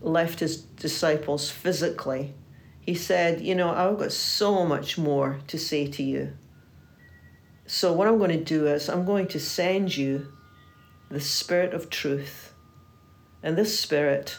left 0.00 0.38
his 0.38 0.58
disciples 0.58 1.50
physically. 1.50 2.34
He 2.78 2.94
said, 2.94 3.40
You 3.40 3.56
know, 3.56 3.70
I've 3.70 3.98
got 3.98 4.12
so 4.12 4.64
much 4.64 4.96
more 4.96 5.40
to 5.48 5.58
say 5.58 5.88
to 5.88 6.04
you. 6.04 6.34
So, 7.66 7.92
what 7.92 8.06
I'm 8.06 8.18
going 8.18 8.30
to 8.30 8.44
do 8.44 8.68
is, 8.68 8.88
I'm 8.88 9.04
going 9.04 9.26
to 9.26 9.40
send 9.40 9.96
you 9.96 10.28
the 11.10 11.20
Spirit 11.20 11.74
of 11.74 11.90
truth. 11.90 12.52
And 13.42 13.56
this 13.56 13.78
Spirit 13.78 14.38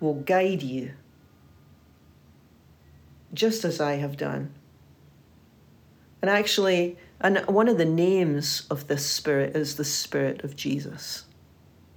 will 0.00 0.14
guide 0.14 0.62
you, 0.62 0.92
just 3.32 3.64
as 3.64 3.80
I 3.80 3.94
have 3.94 4.16
done. 4.16 4.54
And 6.20 6.30
actually, 6.30 6.98
and 7.20 7.38
one 7.46 7.68
of 7.68 7.78
the 7.78 7.84
names 7.84 8.66
of 8.70 8.86
this 8.88 9.06
Spirit 9.06 9.56
is 9.56 9.76
the 9.76 9.84
Spirit 9.84 10.44
of 10.44 10.56
Jesus. 10.56 11.24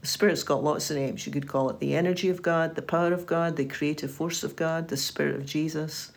The 0.02 0.08
Spirit's 0.08 0.44
got 0.44 0.64
lots 0.64 0.90
of 0.90 0.98
names. 0.98 1.26
You 1.28 1.32
could 1.32 1.48
call 1.48 1.70
it 1.70 1.80
the 1.80 1.96
energy 1.96 2.30
of 2.30 2.42
God, 2.42 2.76
the 2.76 2.82
power 2.82 3.14
of 3.14 3.28
God, 3.28 3.56
the 3.56 3.66
creative 3.66 4.12
force 4.12 4.44
of 4.44 4.56
God, 4.56 4.88
the 4.88 4.98
Spirit 4.98 5.36
of 5.36 5.46
Jesus. 5.46 6.11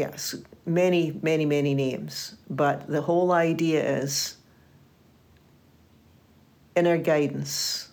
Yes, 0.00 0.34
many, 0.64 1.12
many, 1.20 1.44
many 1.44 1.74
names. 1.74 2.36
But 2.48 2.86
the 2.86 3.02
whole 3.02 3.32
idea 3.32 3.98
is 3.98 4.38
inner 6.74 6.96
guidance, 6.96 7.90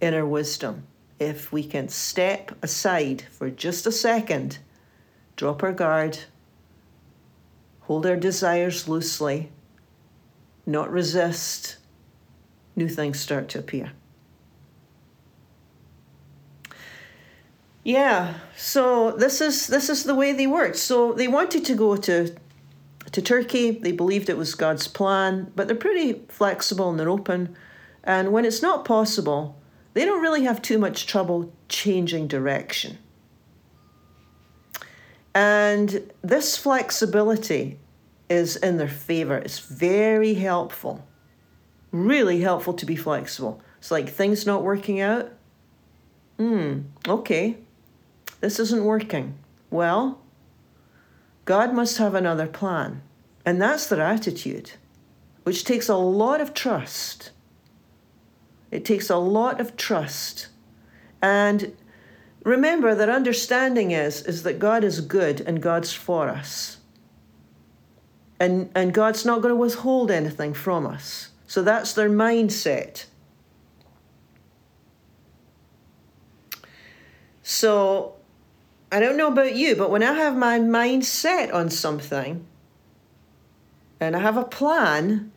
inner 0.00 0.26
wisdom. 0.26 0.88
If 1.20 1.52
we 1.52 1.62
can 1.62 1.88
step 1.88 2.50
aside 2.62 3.26
for 3.30 3.48
just 3.48 3.86
a 3.86 3.92
second, 3.92 4.58
drop 5.36 5.62
our 5.62 5.72
guard, 5.72 6.18
hold 7.82 8.06
our 8.06 8.16
desires 8.16 8.88
loosely, 8.88 9.52
not 10.66 10.90
resist, 10.90 11.76
new 12.74 12.88
things 12.88 13.20
start 13.20 13.48
to 13.50 13.60
appear. 13.60 13.92
Yeah, 17.84 18.34
so 18.56 19.10
this 19.12 19.42
is 19.42 19.66
this 19.66 19.90
is 19.90 20.04
the 20.04 20.14
way 20.14 20.32
they 20.32 20.46
worked. 20.46 20.76
So 20.76 21.12
they 21.12 21.28
wanted 21.28 21.66
to 21.66 21.74
go 21.74 21.96
to 21.96 22.34
to 23.12 23.22
Turkey. 23.22 23.72
They 23.72 23.92
believed 23.92 24.30
it 24.30 24.38
was 24.38 24.54
God's 24.54 24.88
plan, 24.88 25.52
but 25.54 25.68
they're 25.68 25.76
pretty 25.76 26.22
flexible 26.28 26.88
and 26.88 26.98
they're 26.98 27.10
open. 27.10 27.54
And 28.02 28.32
when 28.32 28.46
it's 28.46 28.62
not 28.62 28.86
possible, 28.86 29.56
they 29.92 30.06
don't 30.06 30.22
really 30.22 30.44
have 30.44 30.62
too 30.62 30.78
much 30.78 31.06
trouble 31.06 31.52
changing 31.68 32.26
direction. 32.26 32.98
And 35.34 36.10
this 36.22 36.56
flexibility 36.56 37.78
is 38.30 38.56
in 38.56 38.78
their 38.78 38.88
favor. 38.88 39.36
It's 39.36 39.58
very 39.58 40.34
helpful. 40.34 41.06
Really 41.92 42.40
helpful 42.40 42.72
to 42.74 42.86
be 42.86 42.96
flexible. 42.96 43.60
It's 43.78 43.90
like 43.90 44.08
things 44.08 44.46
not 44.46 44.62
working 44.62 45.00
out. 45.00 45.32
Hmm, 46.38 46.80
okay. 47.06 47.58
This 48.40 48.58
isn't 48.58 48.84
working. 48.84 49.34
Well, 49.70 50.20
God 51.44 51.74
must 51.74 51.98
have 51.98 52.14
another 52.14 52.46
plan. 52.46 53.02
And 53.46 53.60
that's 53.60 53.86
their 53.86 54.00
attitude, 54.00 54.72
which 55.42 55.64
takes 55.64 55.88
a 55.88 55.96
lot 55.96 56.40
of 56.40 56.54
trust. 56.54 57.30
It 58.70 58.84
takes 58.84 59.10
a 59.10 59.16
lot 59.16 59.60
of 59.60 59.76
trust. 59.76 60.48
And 61.22 61.76
remember 62.42 62.94
that 62.94 63.08
understanding 63.08 63.90
is, 63.90 64.22
is 64.22 64.42
that 64.42 64.58
God 64.58 64.84
is 64.84 65.00
good 65.00 65.40
and 65.42 65.62
God's 65.62 65.92
for 65.92 66.28
us 66.28 66.78
and, 68.40 68.70
and 68.74 68.92
God's 68.92 69.24
not 69.24 69.40
going 69.40 69.52
to 69.52 69.56
withhold 69.56 70.10
anything 70.10 70.54
from 70.54 70.86
us. 70.86 71.30
So 71.46 71.62
that's 71.62 71.92
their 71.92 72.10
mindset. 72.10 73.06
So 77.42 78.13
I 78.94 79.00
don't 79.00 79.16
know 79.16 79.26
about 79.26 79.56
you, 79.56 79.74
but 79.74 79.90
when 79.90 80.04
I 80.04 80.12
have 80.12 80.36
my 80.36 80.60
mind 80.60 81.04
set 81.04 81.50
on 81.50 81.68
something 81.68 82.46
and 83.98 84.14
I 84.14 84.20
have 84.20 84.36
a 84.36 84.44
plan, 84.44 85.32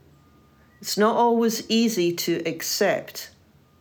it's 0.79 0.95
not 0.95 1.15
always 1.15 1.67
easy 1.67 2.13
to 2.17 2.43
accept 2.45 3.31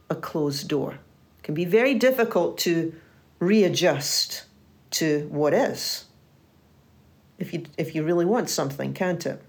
a 0.09 0.15
closed 0.15 0.67
door. 0.67 0.93
It 0.93 1.43
can 1.43 1.55
be 1.55 1.67
very 1.67 1.93
difficult 1.93 2.57
to 2.61 2.95
readjust 3.39 4.45
to 4.93 5.29
what 5.31 5.53
is 5.53 6.07
if 7.39 7.53
you 7.53 7.65
if 7.77 7.95
you 7.95 8.03
really 8.03 8.25
want 8.25 8.49
something, 8.49 8.95
can't 8.95 9.27
it? 9.27 9.43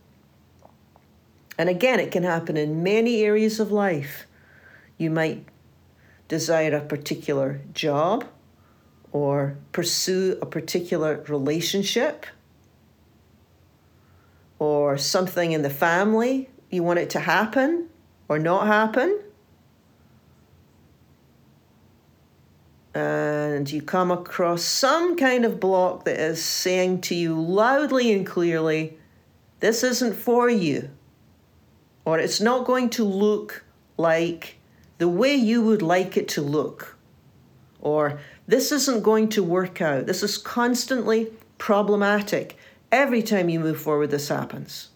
And 1.58 1.70
again, 1.70 2.02
it 2.02 2.12
can 2.12 2.24
happen 2.24 2.58
in 2.58 2.84
many 2.84 3.24
areas 3.24 3.62
of 3.62 3.72
life. 3.72 4.28
You 4.98 5.10
might 5.10 5.46
desire 6.28 6.76
a 6.76 6.82
particular 6.82 7.62
job 7.74 8.26
or 9.12 9.58
pursue 9.72 10.38
a 10.42 10.46
particular 10.46 11.24
relationship 11.28 12.26
or 14.60 14.98
something 14.98 15.52
in 15.52 15.62
the 15.62 15.70
family. 15.70 16.50
You 16.70 16.84
want 16.84 17.00
it 17.00 17.10
to 17.12 17.20
happen 17.20 17.90
or 18.28 18.40
not 18.40 18.68
happen. 18.68 19.20
and 22.98 23.72
you 23.72 23.80
come 23.82 24.10
across 24.10 24.64
some 24.64 25.16
kind 25.16 25.46
of 25.46 25.60
block 25.60 26.04
that 26.06 26.20
is 26.20 26.44
saying 26.44 27.00
to 27.00 27.14
you 27.14 27.40
loudly 27.40 28.12
and 28.12 28.26
clearly, 28.26 28.98
this 29.60 29.84
isn't 29.84 30.16
for 30.16 30.50
you, 30.50 30.90
or 32.06 32.18
it's 32.18 32.42
not 32.42 32.66
going 32.66 32.90
to 32.90 33.04
look 33.04 33.64
like 33.98 34.58
the 34.98 35.08
way 35.08 35.36
you 35.36 35.62
would 35.62 35.84
like 35.84 36.18
it 36.18 36.28
to 36.28 36.42
look, 36.42 36.98
or 37.82 38.20
this 38.48 38.72
isn't 38.72 39.04
going 39.04 39.30
to 39.30 39.44
work 39.44 39.82
out. 39.82 40.06
This 40.06 40.24
is 40.24 40.38
constantly 40.38 41.32
problematic. 41.58 42.58
Every 42.92 43.22
time 43.22 43.50
you 43.50 43.60
move 43.60 43.82
forward, 43.82 44.12
this 44.12 44.30
happens. 44.30 44.90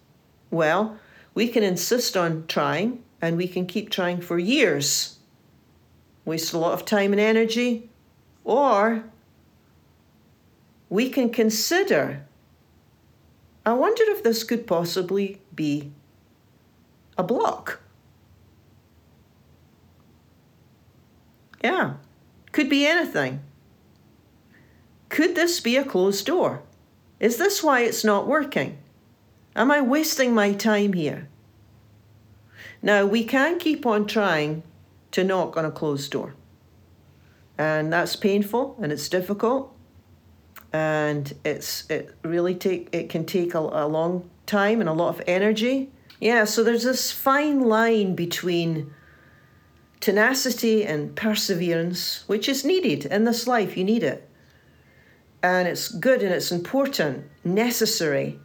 Well, 0.50 0.98
we 1.34 1.48
can 1.48 1.64
insist 1.64 2.16
on 2.16 2.46
trying 2.48 3.04
and 3.22 3.38
we 3.38 3.48
can 3.48 3.66
keep 3.66 3.90
trying 3.90 4.22
for 4.22 4.40
years. 4.40 5.18
Waste 6.26 6.54
a 6.54 6.58
lot 6.58 6.74
of 6.74 6.86
time 6.86 7.12
and 7.12 7.20
energy, 7.20 7.90
or 8.44 9.04
we 10.90 11.10
can 11.10 11.30
consider 11.30 12.26
I 13.66 13.74
wonder 13.74 14.04
if 14.08 14.24
this 14.24 14.44
could 14.44 14.66
possibly 14.66 15.40
be 15.54 15.92
a 17.18 17.24
block. 17.24 17.80
Yeah, 21.64 21.94
could 22.52 22.70
be 22.70 22.86
anything. 22.86 23.42
Could 25.10 25.36
this 25.36 25.60
be 25.60 25.76
a 25.78 25.84
closed 25.84 26.26
door? 26.26 26.62
Is 27.20 27.38
this 27.38 27.62
why 27.62 27.82
it's 27.82 28.04
not 28.04 28.28
working? 28.28 28.78
Am 29.56 29.70
I 29.72 29.82
wasting 29.82 30.34
my 30.34 30.54
time 30.54 30.94
here? 30.94 31.28
Now, 32.82 33.06
we 33.06 33.24
can 33.24 33.60
keep 33.60 33.86
on 33.86 34.08
trying 34.08 34.64
to 35.12 35.24
knock 35.24 35.58
on 35.58 35.66
a 35.66 35.72
closed 35.72 36.12
door 36.12 36.34
and 37.62 37.94
that's 37.94 38.16
painful 38.16 38.76
and 38.82 38.92
it's 38.92 39.08
difficult 39.08 39.72
and 40.74 41.34
it's 41.46 41.88
it 41.92 42.16
really 42.24 42.56
take 42.56 42.90
it 42.92 43.08
can 43.08 43.24
take 43.24 43.54
a, 43.54 43.60
a 43.60 43.88
long 43.88 44.28
time 44.46 44.80
and 44.80 44.90
a 44.90 44.94
lot 44.94 45.10
of 45.10 45.22
energy 45.28 45.92
yeah 46.20 46.44
so 46.44 46.64
there's 46.64 46.84
this 46.84 47.12
fine 47.12 47.62
line 47.62 48.16
between 48.16 48.92
tenacity 50.02 50.84
and 50.84 51.16
perseverance 51.16 52.24
which 52.28 52.50
is 52.50 52.66
needed 52.66 53.06
in 53.06 53.24
this 53.24 53.48
life. 53.48 53.78
You 53.78 53.86
need 53.86 54.04
it. 54.04 54.28
And 55.42 55.68
it's 55.68 55.88
good 55.88 56.22
and 56.22 56.34
it's 56.34 56.52
important 56.52 57.26
necessary. 57.44 58.40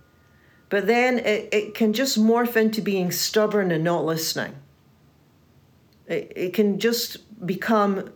But 0.68 0.86
then 0.86 1.18
it, 1.18 1.48
it 1.52 1.74
can 1.74 1.92
just 1.92 2.18
morph 2.18 2.56
into 2.56 2.80
being 2.80 3.10
stubborn 3.10 3.70
and 3.70 3.82
not 3.82 4.04
listening. 4.04 4.54
It, 6.06 6.32
it 6.36 6.54
can 6.54 6.78
just 6.78 7.18
become 7.44 8.10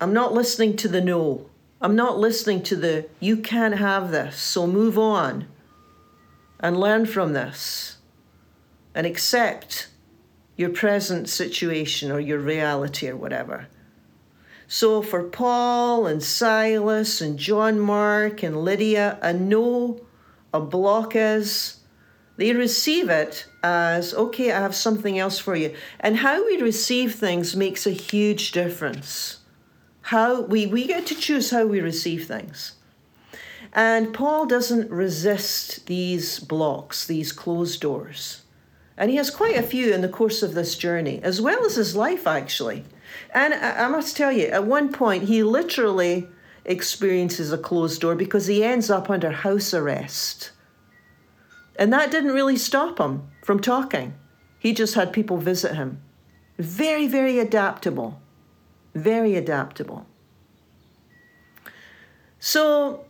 I'm 0.00 0.12
not 0.12 0.32
listening 0.32 0.76
to 0.76 0.88
the 0.88 1.00
no. 1.00 1.46
I'm 1.80 1.96
not 1.96 2.18
listening 2.18 2.62
to 2.64 2.76
the 2.76 3.08
you 3.20 3.36
can't 3.36 3.76
have 3.76 4.10
this, 4.10 4.36
so 4.36 4.66
move 4.66 4.98
on 4.98 5.46
and 6.60 6.78
learn 6.78 7.06
from 7.06 7.32
this 7.32 7.98
and 8.94 9.06
accept 9.06 9.88
your 10.58 10.68
present 10.70 11.28
situation 11.28 12.10
or 12.10 12.20
your 12.20 12.40
reality 12.40 13.08
or 13.08 13.16
whatever. 13.16 13.68
So 14.66 15.00
for 15.00 15.22
Paul 15.22 16.06
and 16.06 16.22
Silas 16.22 17.22
and 17.22 17.38
John 17.38 17.80
Mark 17.80 18.42
and 18.42 18.62
Lydia, 18.62 19.18
a 19.22 19.32
no, 19.32 20.00
a 20.52 20.60
block 20.60 21.12
is, 21.14 21.78
they 22.36 22.52
receive 22.52 23.08
it 23.08 23.46
as, 23.62 24.12
okay, 24.12 24.52
I 24.52 24.60
have 24.60 24.74
something 24.74 25.18
else 25.18 25.38
for 25.38 25.54
you. 25.54 25.74
And 26.00 26.16
how 26.18 26.44
we 26.44 26.60
receive 26.60 27.14
things 27.14 27.56
makes 27.56 27.86
a 27.86 27.90
huge 27.92 28.50
difference. 28.50 29.38
How 30.02 30.42
we, 30.42 30.66
we 30.66 30.86
get 30.86 31.06
to 31.06 31.14
choose 31.14 31.50
how 31.50 31.66
we 31.66 31.80
receive 31.80 32.26
things. 32.26 32.74
And 33.72 34.12
Paul 34.12 34.46
doesn't 34.46 34.90
resist 34.90 35.86
these 35.86 36.40
blocks, 36.40 37.06
these 37.06 37.30
closed 37.30 37.80
doors. 37.80 38.42
And 38.98 39.10
he 39.10 39.16
has 39.16 39.30
quite 39.30 39.56
a 39.56 39.62
few 39.62 39.94
in 39.94 40.00
the 40.00 40.08
course 40.08 40.42
of 40.42 40.54
this 40.54 40.76
journey, 40.76 41.20
as 41.22 41.40
well 41.40 41.64
as 41.64 41.76
his 41.76 41.94
life, 41.94 42.26
actually. 42.26 42.84
And 43.32 43.54
I, 43.54 43.86
must 43.88 44.16
tell 44.16 44.32
you, 44.32 44.46
at 44.46 44.66
one 44.66 44.92
point, 44.92 45.24
he 45.24 45.44
literally 45.44 46.26
experiences 46.64 47.52
a 47.52 47.58
closed 47.58 48.00
door 48.00 48.16
because 48.16 48.48
he 48.48 48.64
ends 48.64 48.90
up 48.90 49.08
under 49.08 49.30
house 49.30 49.72
arrest. 49.72 50.50
And 51.78 51.92
that 51.92 52.10
didn't 52.10 52.32
really 52.32 52.56
stop 52.56 52.98
him 52.98 53.28
from 53.44 53.60
talking. 53.60 54.14
He 54.58 54.74
just 54.74 54.96
had 54.96 55.12
people 55.12 55.36
visit 55.36 55.76
him. 55.76 56.02
Very, 56.58 57.06
very 57.06 57.38
adaptable. 57.38 58.20
Very 58.94 59.36
adaptable. 59.36 60.06
So 62.40 63.04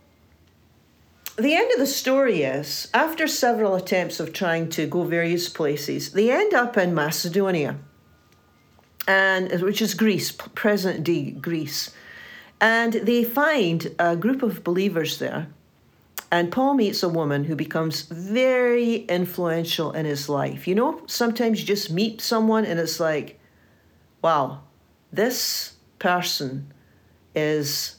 the 1.41 1.55
end 1.55 1.71
of 1.71 1.79
the 1.79 1.87
story 1.87 2.43
is 2.43 2.89
after 2.93 3.27
several 3.27 3.75
attempts 3.75 4.19
of 4.19 4.33
trying 4.33 4.69
to 4.69 4.87
go 4.87 5.03
various 5.03 5.49
places, 5.49 6.11
they 6.11 6.31
end 6.31 6.53
up 6.53 6.77
in 6.77 6.93
Macedonia, 6.93 7.77
and 9.07 9.61
which 9.61 9.81
is 9.81 9.93
Greece, 9.93 10.31
present 10.31 11.03
day 11.03 11.31
Greece. 11.31 11.91
And 12.61 12.93
they 12.93 13.23
find 13.23 13.95
a 13.99 14.15
group 14.15 14.43
of 14.43 14.63
believers 14.63 15.19
there. 15.19 15.47
And 16.31 16.51
Paul 16.51 16.75
meets 16.75 17.01
a 17.01 17.09
woman 17.09 17.45
who 17.45 17.55
becomes 17.55 18.03
very 18.03 18.97
influential 19.05 19.91
in 19.93 20.05
his 20.05 20.29
life. 20.29 20.67
You 20.67 20.75
know, 20.75 21.01
sometimes 21.07 21.61
you 21.61 21.65
just 21.65 21.89
meet 21.89 22.21
someone 22.21 22.65
and 22.65 22.79
it's 22.79 22.99
like, 22.99 23.39
wow, 24.21 24.61
this 25.11 25.73
person 25.97 26.71
is 27.33 27.98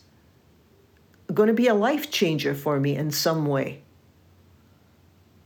going 1.32 1.48
to 1.48 1.54
be 1.54 1.68
a 1.68 1.74
life 1.74 2.10
changer 2.10 2.54
for 2.54 2.80
me 2.80 2.96
in 2.96 3.10
some 3.10 3.46
way. 3.46 3.82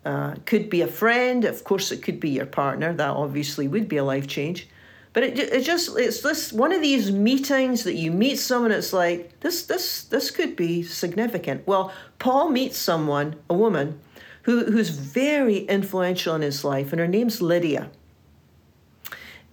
Uh, 0.04 0.34
could 0.44 0.68
be 0.68 0.82
a 0.82 0.86
friend, 0.86 1.44
of 1.44 1.64
course, 1.64 1.90
it 1.90 2.02
could 2.02 2.20
be 2.20 2.30
your 2.30 2.46
partner. 2.46 2.92
That 2.92 3.10
obviously 3.10 3.68
would 3.68 3.88
be 3.88 3.96
a 3.96 4.04
life 4.04 4.26
change. 4.26 4.68
But 5.14 5.22
it, 5.22 5.38
it 5.38 5.64
just 5.64 5.96
it's 5.96 6.20
this 6.20 6.52
one 6.52 6.72
of 6.72 6.82
these 6.82 7.10
meetings 7.10 7.84
that 7.84 7.94
you 7.94 8.10
meet 8.10 8.36
someone. 8.36 8.72
It's 8.72 8.92
like 8.92 9.40
this 9.40 9.64
this 9.64 10.04
this 10.04 10.30
could 10.30 10.56
be 10.56 10.82
significant. 10.82 11.66
Well, 11.66 11.92
Paul 12.18 12.50
meets 12.50 12.76
someone, 12.76 13.36
a 13.48 13.54
woman, 13.54 14.00
who 14.42 14.64
who's 14.64 14.90
very 14.90 15.58
influential 15.58 16.34
in 16.34 16.42
his 16.42 16.64
life, 16.64 16.92
and 16.92 16.98
her 16.98 17.06
name's 17.06 17.40
Lydia. 17.40 17.90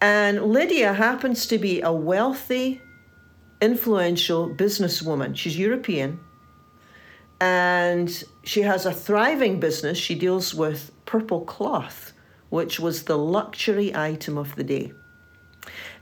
And 0.01 0.41
Lydia 0.45 0.93
happens 0.93 1.45
to 1.45 1.59
be 1.59 1.79
a 1.81 1.93
wealthy 1.93 2.81
influential 3.61 4.49
businesswoman. 4.49 5.35
She's 5.37 5.57
European 5.57 6.19
and 7.41 8.23
she 8.43 8.61
has 8.61 8.85
a 8.85 8.93
thriving 8.93 9.59
business. 9.59 9.97
She 9.97 10.15
deals 10.15 10.53
with 10.53 10.91
purple 11.05 11.41
cloth, 11.41 12.13
which 12.49 12.79
was 12.79 13.03
the 13.03 13.17
luxury 13.17 13.95
item 13.95 14.37
of 14.37 14.55
the 14.55 14.63
day. 14.63 14.93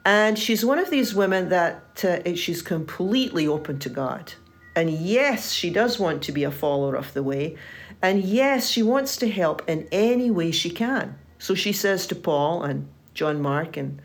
And 0.06 0.38
she's 0.38 0.66
one 0.66 0.80
of 0.80 0.90
these 0.90 1.16
women 1.16 1.50
that 1.50 2.04
uh, 2.04 2.36
she's 2.36 2.62
completely 2.62 3.48
open 3.48 3.80
to 3.80 3.90
God. 3.90 4.34
And 4.76 4.90
yes, 4.90 5.52
she 5.52 5.70
does 5.70 6.00
want 6.00 6.24
to 6.24 6.32
be 6.32 6.44
a 6.44 6.52
follower 6.52 6.96
of 6.96 7.14
the 7.14 7.24
way. 7.24 7.58
And 8.02 8.24
yes, 8.24 8.70
she 8.70 8.84
wants 8.84 9.18
to 9.18 9.30
help 9.30 9.68
in 9.70 9.88
any 9.92 10.32
way 10.32 10.52
she 10.52 10.70
can. 10.70 11.18
So 11.38 11.56
she 11.56 11.74
says 11.74 12.08
to 12.08 12.16
Paul 12.16 12.64
and 12.64 12.88
John 13.14 13.42
Mark, 13.42 13.78
and 13.78 14.02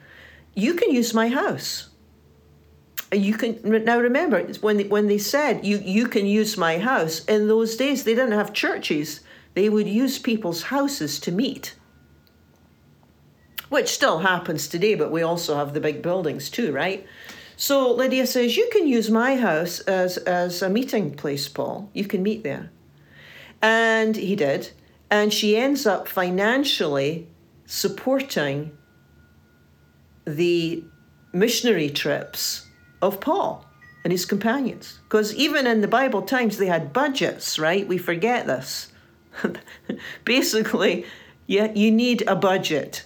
you 0.55 0.75
can 0.75 0.93
use 0.93 1.15
my 1.15 1.29
house 1.29 1.91
you 3.19 3.35
can 3.35 3.59
now 3.85 3.99
remember 4.01 4.43
when 4.61 4.77
they, 4.77 4.85
when 4.85 5.07
they 5.07 5.19
said 5.19 5.65
you 5.65 5.79
you 5.79 6.07
can 6.09 6.27
use 6.27 6.57
my 6.57 6.79
house 6.79 7.25
in 7.25 7.49
those 7.49 7.77
days 7.77 8.05
they 8.05 8.15
didn't 8.15 8.33
have 8.33 8.53
churches. 8.53 9.21
They 9.55 9.69
would 9.69 9.87
use 9.87 10.19
people's 10.19 10.65
houses 10.65 11.21
to 11.21 11.31
meet. 11.33 11.77
Which 13.69 13.89
still 13.89 14.21
happens 14.21 14.69
today 14.69 14.95
but 14.95 15.11
we 15.11 15.23
also 15.23 15.57
have 15.57 15.75
the 15.75 15.81
big 15.81 16.03
buildings 16.03 16.51
too 16.51 16.73
right? 16.73 17.07
So 17.57 17.93
lydia 17.93 18.27
says 18.27 18.57
you 18.57 18.69
can 18.73 18.87
use 18.87 19.11
my 19.11 19.37
house 19.37 19.81
as 19.81 20.17
as 20.19 20.63
a 20.63 20.69
meeting 20.69 21.15
place 21.15 21.49
paul. 21.49 21.91
You 21.93 22.07
can 22.07 22.23
meet 22.23 22.43
there. 22.43 22.71
And 23.63 24.17
he 24.17 24.37
did. 24.37 24.71
And 25.11 25.33
she 25.33 25.57
ends 25.57 25.87
up 25.87 26.09
financially 26.09 27.29
supporting 27.67 28.77
the 30.27 30.85
missionary 31.33 31.91
trips 31.91 32.64
of 33.05 33.21
Paul 33.21 33.65
and 34.03 34.13
his 34.13 34.25
companions. 34.25 34.99
Because 35.05 35.35
even 35.35 35.67
in 35.67 35.81
the 35.81 35.89
Bible 35.89 36.23
times, 36.23 36.59
they 36.59 36.67
had 36.67 36.93
budgets, 36.93 37.59
right? 37.59 37.87
We 37.87 37.99
forget 37.99 38.47
this. 38.47 38.93
Basically, 40.25 41.07
yeah, 41.47 41.73
you 41.75 41.91
need 41.91 42.23
a 42.27 42.37
budget. 42.37 43.05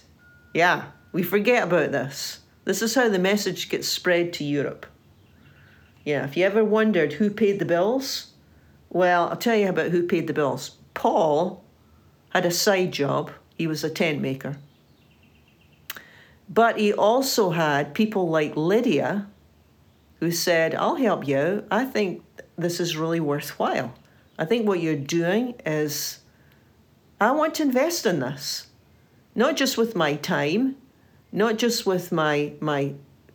Yeah, 0.53 0.85
we 1.11 1.23
forget 1.23 1.63
about 1.63 1.91
this. 1.91 2.39
This 2.65 2.81
is 2.81 2.95
how 2.95 3.09
the 3.09 3.19
message 3.19 3.69
gets 3.69 3.87
spread 3.87 4.33
to 4.33 4.43
Europe. 4.43 4.85
Yeah, 6.05 6.23
if 6.25 6.37
you 6.37 6.45
ever 6.45 6.63
wondered 6.63 7.13
who 7.13 7.29
paid 7.29 7.59
the 7.59 7.65
bills, 7.65 8.27
well, 8.89 9.29
I'll 9.29 9.37
tell 9.37 9.55
you 9.55 9.69
about 9.69 9.91
who 9.91 10.03
paid 10.03 10.27
the 10.27 10.33
bills. 10.33 10.71
Paul 10.93 11.63
had 12.29 12.45
a 12.45 12.51
side 12.51 12.91
job, 12.91 13.31
he 13.57 13.67
was 13.67 13.83
a 13.83 13.89
tent 13.89 14.21
maker. 14.21 14.57
But 16.47 16.79
he 16.79 16.93
also 16.93 17.51
had 17.51 17.93
people 17.93 18.29
like 18.29 18.55
Lydia, 18.55 19.27
who 20.19 20.31
said, 20.31 20.75
I'll 20.75 20.95
help 20.95 21.27
you. 21.27 21.65
I 21.71 21.85
think 21.85 22.23
this 22.57 22.79
is 22.79 22.97
really 22.97 23.19
worthwhile. 23.19 23.93
I 24.37 24.45
think 24.45 24.67
what 24.67 24.81
you're 24.81 24.95
doing 24.95 25.55
is, 25.65 26.19
I 27.19 27.31
want 27.31 27.55
to 27.55 27.63
invest 27.63 28.05
in 28.05 28.19
this, 28.19 28.67
not 29.35 29.55
just 29.55 29.77
with 29.77 29.95
my 29.95 30.15
time, 30.15 30.75
not 31.31 31.57
just 31.57 31.85
with 31.85 32.11
my, 32.11 32.53
my 32.59 32.93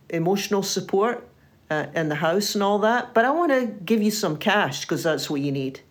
emotional 0.09 0.63
support 0.63 1.27
uh, 1.69 1.87
in 1.95 2.09
the 2.09 2.15
house 2.15 2.55
and 2.55 2.63
all 2.63 2.79
that, 2.79 3.13
but 3.13 3.25
I 3.25 3.31
want 3.31 3.51
to 3.51 3.67
give 3.83 4.01
you 4.01 4.11
some 4.11 4.37
cash 4.37 4.81
because 4.81 5.03
that's 5.03 5.29
what 5.29 5.41
you 5.41 5.51
need. 5.51 5.81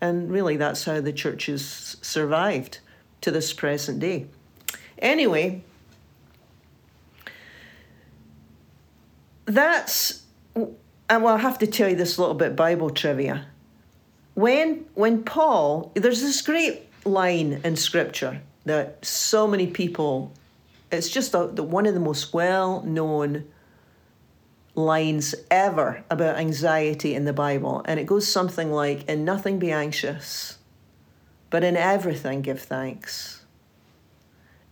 And 0.00 0.30
really, 0.30 0.56
that's 0.56 0.84
how 0.84 1.00
the 1.00 1.12
church 1.12 1.46
has 1.46 1.96
survived 2.02 2.80
to 3.20 3.30
this 3.30 3.52
present 3.52 3.98
day. 3.98 4.26
Anyway, 4.98 5.62
that's 9.46 10.22
and 11.08 11.22
well, 11.22 11.34
I 11.34 11.38
have 11.38 11.58
to 11.58 11.66
tell 11.66 11.88
you 11.88 11.96
this 11.96 12.18
little 12.18 12.34
bit 12.34 12.56
Bible 12.56 12.90
trivia. 12.90 13.46
When 14.34 14.84
when 14.94 15.22
Paul, 15.22 15.92
there's 15.94 16.20
this 16.20 16.42
great 16.42 16.86
line 17.04 17.60
in 17.64 17.76
Scripture 17.76 18.42
that 18.64 19.04
so 19.04 19.46
many 19.46 19.68
people, 19.68 20.32
it's 20.90 21.08
just 21.08 21.34
a, 21.34 21.46
the, 21.46 21.62
one 21.62 21.86
of 21.86 21.94
the 21.94 22.00
most 22.00 22.34
well 22.34 22.82
known 22.82 23.44
lines 24.74 25.34
ever 25.50 26.04
about 26.10 26.36
anxiety 26.36 27.14
in 27.14 27.24
the 27.24 27.32
Bible, 27.32 27.82
and 27.86 27.98
it 27.98 28.06
goes 28.06 28.26
something 28.26 28.72
like, 28.72 29.08
"In 29.08 29.24
nothing 29.24 29.58
be 29.58 29.70
anxious, 29.70 30.58
but 31.48 31.62
in 31.64 31.76
everything 31.76 32.42
give 32.42 32.60
thanks." 32.60 33.44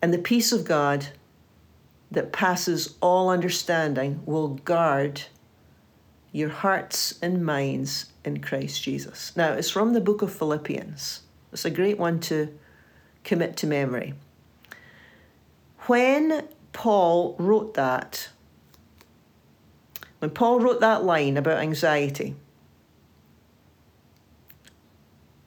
And 0.02 0.12
the 0.12 0.18
peace 0.18 0.52
of 0.52 0.66
God 0.66 1.08
that 2.14 2.32
passes 2.32 2.96
all 3.00 3.28
understanding 3.28 4.22
will 4.24 4.48
guard 4.48 5.22
your 6.32 6.48
hearts 6.48 7.18
and 7.22 7.44
minds 7.44 8.06
in 8.24 8.40
Christ 8.40 8.82
Jesus. 8.82 9.36
Now, 9.36 9.52
it's 9.52 9.70
from 9.70 9.92
the 9.92 10.00
book 10.00 10.22
of 10.22 10.32
Philippians. 10.32 11.20
It's 11.52 11.64
a 11.64 11.70
great 11.70 11.98
one 11.98 12.18
to 12.20 12.52
commit 13.22 13.56
to 13.58 13.66
memory. 13.66 14.14
When 15.86 16.48
Paul 16.72 17.36
wrote 17.38 17.74
that, 17.74 18.30
when 20.18 20.30
Paul 20.30 20.60
wrote 20.60 20.80
that 20.80 21.04
line 21.04 21.36
about 21.36 21.58
anxiety, 21.58 22.34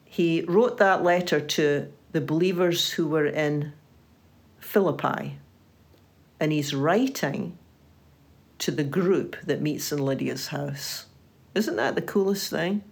he 0.05 0.41
wrote 0.47 0.77
that 0.77 1.03
letter 1.03 1.39
to 1.39 1.91
the 2.11 2.21
believers 2.21 2.91
who 2.91 3.07
were 3.07 3.25
in 3.25 3.73
Philippi 4.59 5.37
and 6.39 6.51
he's 6.51 6.73
writing 6.73 7.57
to 8.59 8.71
the 8.71 8.83
group 8.83 9.35
that 9.43 9.61
meets 9.61 9.91
in 9.91 9.99
Lydia's 9.99 10.47
house. 10.47 11.05
Isn't 11.55 11.75
that 11.75 11.95
the 11.95 12.01
coolest 12.01 12.49
thing? 12.49 12.83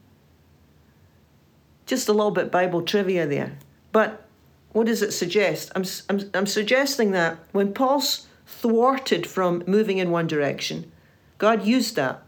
Just 1.85 2.09
a 2.09 2.13
little 2.13 2.31
bit 2.31 2.51
Bible 2.51 2.81
trivia 2.81 3.27
there. 3.27 3.57
But 3.91 4.25
what 4.71 4.87
does 4.87 5.01
it 5.01 5.11
suggest? 5.11 5.71
I'm, 5.75 5.83
I'm, 6.09 6.29
I'm 6.33 6.45
suggesting 6.45 7.11
that 7.11 7.37
when 7.51 7.73
Paul's 7.73 8.27
thwarted 8.45 9.27
from 9.27 9.63
moving 9.67 9.97
in 9.97 10.11
one 10.11 10.27
direction, 10.27 10.91
God 11.37 11.65
used 11.65 11.95
that 11.95 12.25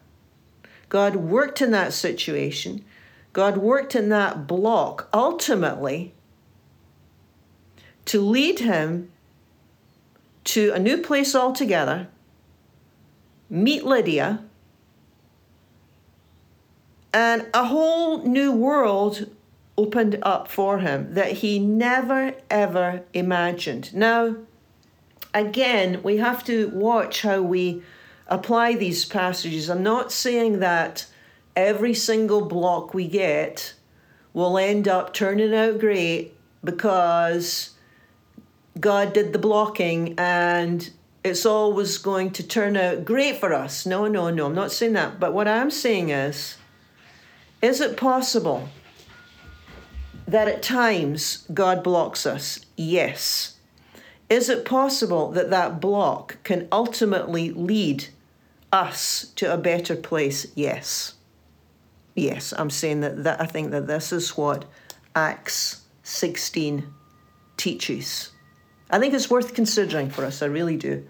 God 0.90 1.16
worked 1.16 1.62
in 1.62 1.72
that 1.72 1.94
situation. 1.94 2.84
God 3.34 3.58
worked 3.58 3.96
in 3.96 4.10
that 4.10 4.48
block 4.48 5.10
ultimately 5.14 6.14
to 8.06 8.22
lead 8.22 8.60
him 8.60 9.12
to 10.48 10.72
a 10.72 10.80
new 10.80 10.98
place 10.98 11.36
altogether, 11.36 12.08
meet 13.50 13.84
Lydia, 13.84 14.44
and 17.14 17.48
a 17.54 17.66
whole 17.66 18.24
new 18.24 18.52
world 18.52 19.30
opened 19.78 20.18
up 20.22 20.48
for 20.48 20.80
him 20.80 21.14
that 21.14 21.34
he 21.34 21.60
never 21.60 22.34
ever 22.50 23.04
imagined. 23.14 23.94
Now, 23.94 24.38
again, 25.34 26.02
we 26.02 26.18
have 26.18 26.44
to 26.46 26.70
watch 26.70 27.22
how 27.22 27.42
we 27.42 27.84
apply 28.28 28.76
these 28.76 29.04
passages. 29.04 29.70
I'm 29.70 29.84
not 29.84 30.12
saying 30.12 30.60
that 30.60 31.08
every 31.56 31.94
single 31.94 32.46
block 32.46 32.94
we 32.94 33.08
get 33.08 33.74
will 34.34 34.58
end 34.58 34.88
up 34.88 35.14
turning 35.14 35.54
out 35.54 35.80
great 35.80 36.36
because 36.64 37.72
God 38.80 39.13
did 39.13 39.34
the 39.34 39.40
blocking 39.40 40.16
and 40.18 40.90
it's 41.24 41.46
always 41.46 41.98
going 41.98 42.32
to 42.32 42.48
turn 42.48 42.78
out 42.78 43.06
great 43.06 43.38
for 43.38 43.54
us. 43.54 43.86
No, 43.86 44.08
no, 44.08 44.30
no, 44.30 44.46
I'm 44.46 44.56
not 44.56 44.72
saying 44.72 44.94
that. 44.94 45.20
But 45.20 45.34
what 45.34 45.48
I'm 45.48 45.72
saying 45.72 46.10
is, 46.10 46.58
is 47.62 47.82
it 47.82 47.98
possible 47.98 48.70
that 50.28 50.48
at 50.48 50.62
times 50.62 51.46
God 51.54 51.84
blocks 51.84 52.26
us? 52.26 52.60
Yes. 52.76 53.56
Is 54.30 54.50
it 54.50 54.66
possible 54.66 55.32
that 55.32 55.50
that 55.50 55.80
block 55.80 56.38
can 56.44 56.68
ultimately 56.72 57.52
lead 57.52 58.08
us 58.72 59.32
to 59.36 59.54
a 59.54 59.58
better 59.58 59.96
place? 59.96 60.48
Yes. 60.56 61.13
Yes, 62.16 62.54
I'm 62.58 62.70
saying 62.70 63.02
that, 63.02 63.24
that 63.24 63.40
I 63.40 63.46
think 63.46 63.72
that 63.72 63.88
this 63.88 64.12
is 64.12 64.36
what 64.36 64.66
Acts 65.16 65.84
16 66.04 66.92
teaches. 67.58 68.32
I 68.89 69.00
think 69.00 69.13
it's 69.13 69.30
worth 69.30 69.54
considering 69.54 70.10
for 70.10 70.23
us, 70.26 70.41
I 70.41 70.45
really 70.45 70.78
do. 70.78 71.06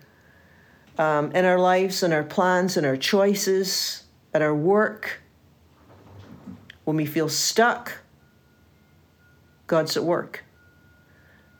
Um, 0.97 1.31
in 1.33 1.45
our 1.45 1.59
lives, 1.59 2.01
in 2.01 2.11
our 2.11 2.23
plans, 2.23 2.75
in 2.75 2.85
our 2.85 2.97
choices, 2.97 4.03
at 4.33 4.41
our 4.41 4.55
work, 4.55 5.21
when 6.85 6.95
we 6.95 7.05
feel 7.05 7.29
stuck, 7.29 7.99
God's 9.67 9.95
at 9.97 10.03
work. 10.03 10.43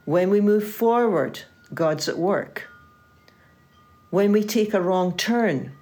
When 0.06 0.30
we 0.30 0.42
move 0.42 0.68
forward, 0.68 1.42
God's 1.74 2.08
at 2.08 2.18
work. 2.18 2.68
When 4.10 4.32
we 4.32 4.44
take 4.44 4.74
a 4.74 4.82
wrong 4.82 5.16
turn, 5.18 5.74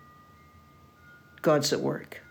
God's 1.44 1.72
at 1.72 1.80
work. 1.80 2.22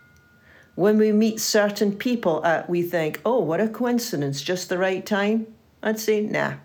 When 0.75 0.97
we 0.97 1.13
meet 1.13 1.39
certain 1.39 1.95
people, 1.95 2.45
at, 2.45 2.69
we 2.69 2.81
think, 2.81 3.21
oh, 3.25 3.39
what 3.39 3.61
a 3.61 3.69
coincidence, 3.69 4.41
just 4.41 4.67
the 4.67 4.77
right 4.77 5.05
time. 5.05 5.47
I'd 5.81 5.99
say, 5.99 6.19
nah, 6.19 6.55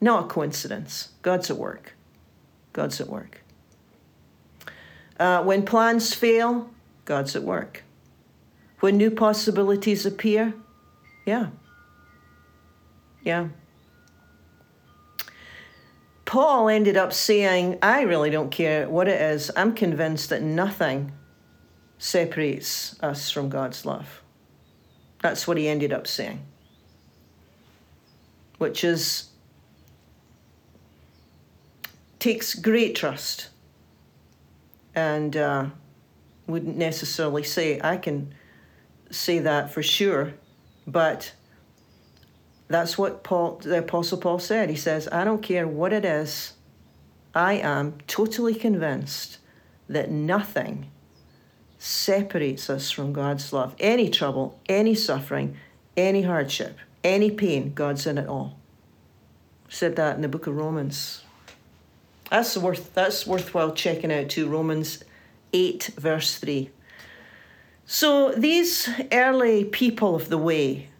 not 0.00 0.24
a 0.24 0.28
coincidence. 0.28 1.10
God's 1.22 1.50
at 1.50 1.56
work. 1.56 1.94
God's 2.72 3.00
at 3.00 3.08
work. 3.08 3.42
Uh, 5.18 5.42
when 5.42 5.64
plans 5.64 6.14
fail, 6.14 6.70
God's 7.04 7.34
at 7.34 7.42
work. 7.42 7.82
When 8.80 8.96
new 8.96 9.10
possibilities 9.10 10.06
appear, 10.06 10.54
yeah. 11.26 11.48
Yeah. 13.22 13.48
Paul 16.24 16.68
ended 16.68 16.96
up 16.96 17.12
saying, 17.12 17.78
I 17.82 18.02
really 18.02 18.30
don't 18.30 18.50
care 18.50 18.88
what 18.88 19.08
it 19.08 19.20
is. 19.20 19.50
I'm 19.56 19.74
convinced 19.74 20.28
that 20.28 20.42
nothing 20.42 21.12
separates 21.98 23.00
us 23.02 23.30
from 23.30 23.48
God's 23.48 23.84
love. 23.84 24.22
That's 25.22 25.48
what 25.48 25.56
he 25.56 25.66
ended 25.66 25.92
up 25.92 26.06
saying, 26.06 26.40
which 28.58 28.84
is 28.84 29.27
takes 32.18 32.54
great 32.54 32.94
trust 32.94 33.48
and 34.94 35.36
uh, 35.36 35.66
wouldn't 36.46 36.76
necessarily 36.76 37.42
say 37.42 37.80
I 37.82 37.96
can 37.96 38.34
say 39.10 39.38
that 39.38 39.72
for 39.72 39.82
sure, 39.82 40.34
but 40.86 41.32
that's 42.68 42.98
what 42.98 43.24
Paul, 43.24 43.60
the 43.62 43.78
Apostle 43.78 44.18
Paul 44.18 44.38
said. 44.38 44.68
He 44.68 44.76
says, 44.76 45.08
I 45.10 45.24
don't 45.24 45.42
care 45.42 45.66
what 45.66 45.92
it 45.92 46.04
is, 46.04 46.54
I 47.34 47.54
am 47.54 47.98
totally 48.06 48.54
convinced 48.54 49.38
that 49.88 50.10
nothing 50.10 50.90
separates 51.78 52.68
us 52.68 52.90
from 52.90 53.12
God's 53.12 53.52
love. 53.52 53.74
Any 53.78 54.10
trouble, 54.10 54.58
any 54.68 54.94
suffering, 54.94 55.56
any 55.96 56.22
hardship, 56.22 56.76
any 57.04 57.30
pain, 57.30 57.72
God's 57.72 58.06
in 58.06 58.18
it 58.18 58.28
all. 58.28 58.58
Said 59.68 59.96
that 59.96 60.16
in 60.16 60.22
the 60.22 60.28
book 60.28 60.46
of 60.46 60.56
Romans. 60.56 61.22
That's 62.30 62.56
worth 62.56 62.94
that's 62.94 63.26
worthwhile 63.26 63.72
checking 63.72 64.12
out 64.12 64.28
too. 64.28 64.48
Romans 64.48 65.04
8 65.52 65.90
verse 65.96 66.38
3. 66.38 66.70
So 67.86 68.32
these 68.32 68.88
early 69.12 69.64
people 69.64 70.14
of 70.14 70.28
the 70.28 70.38
way, 70.38 70.90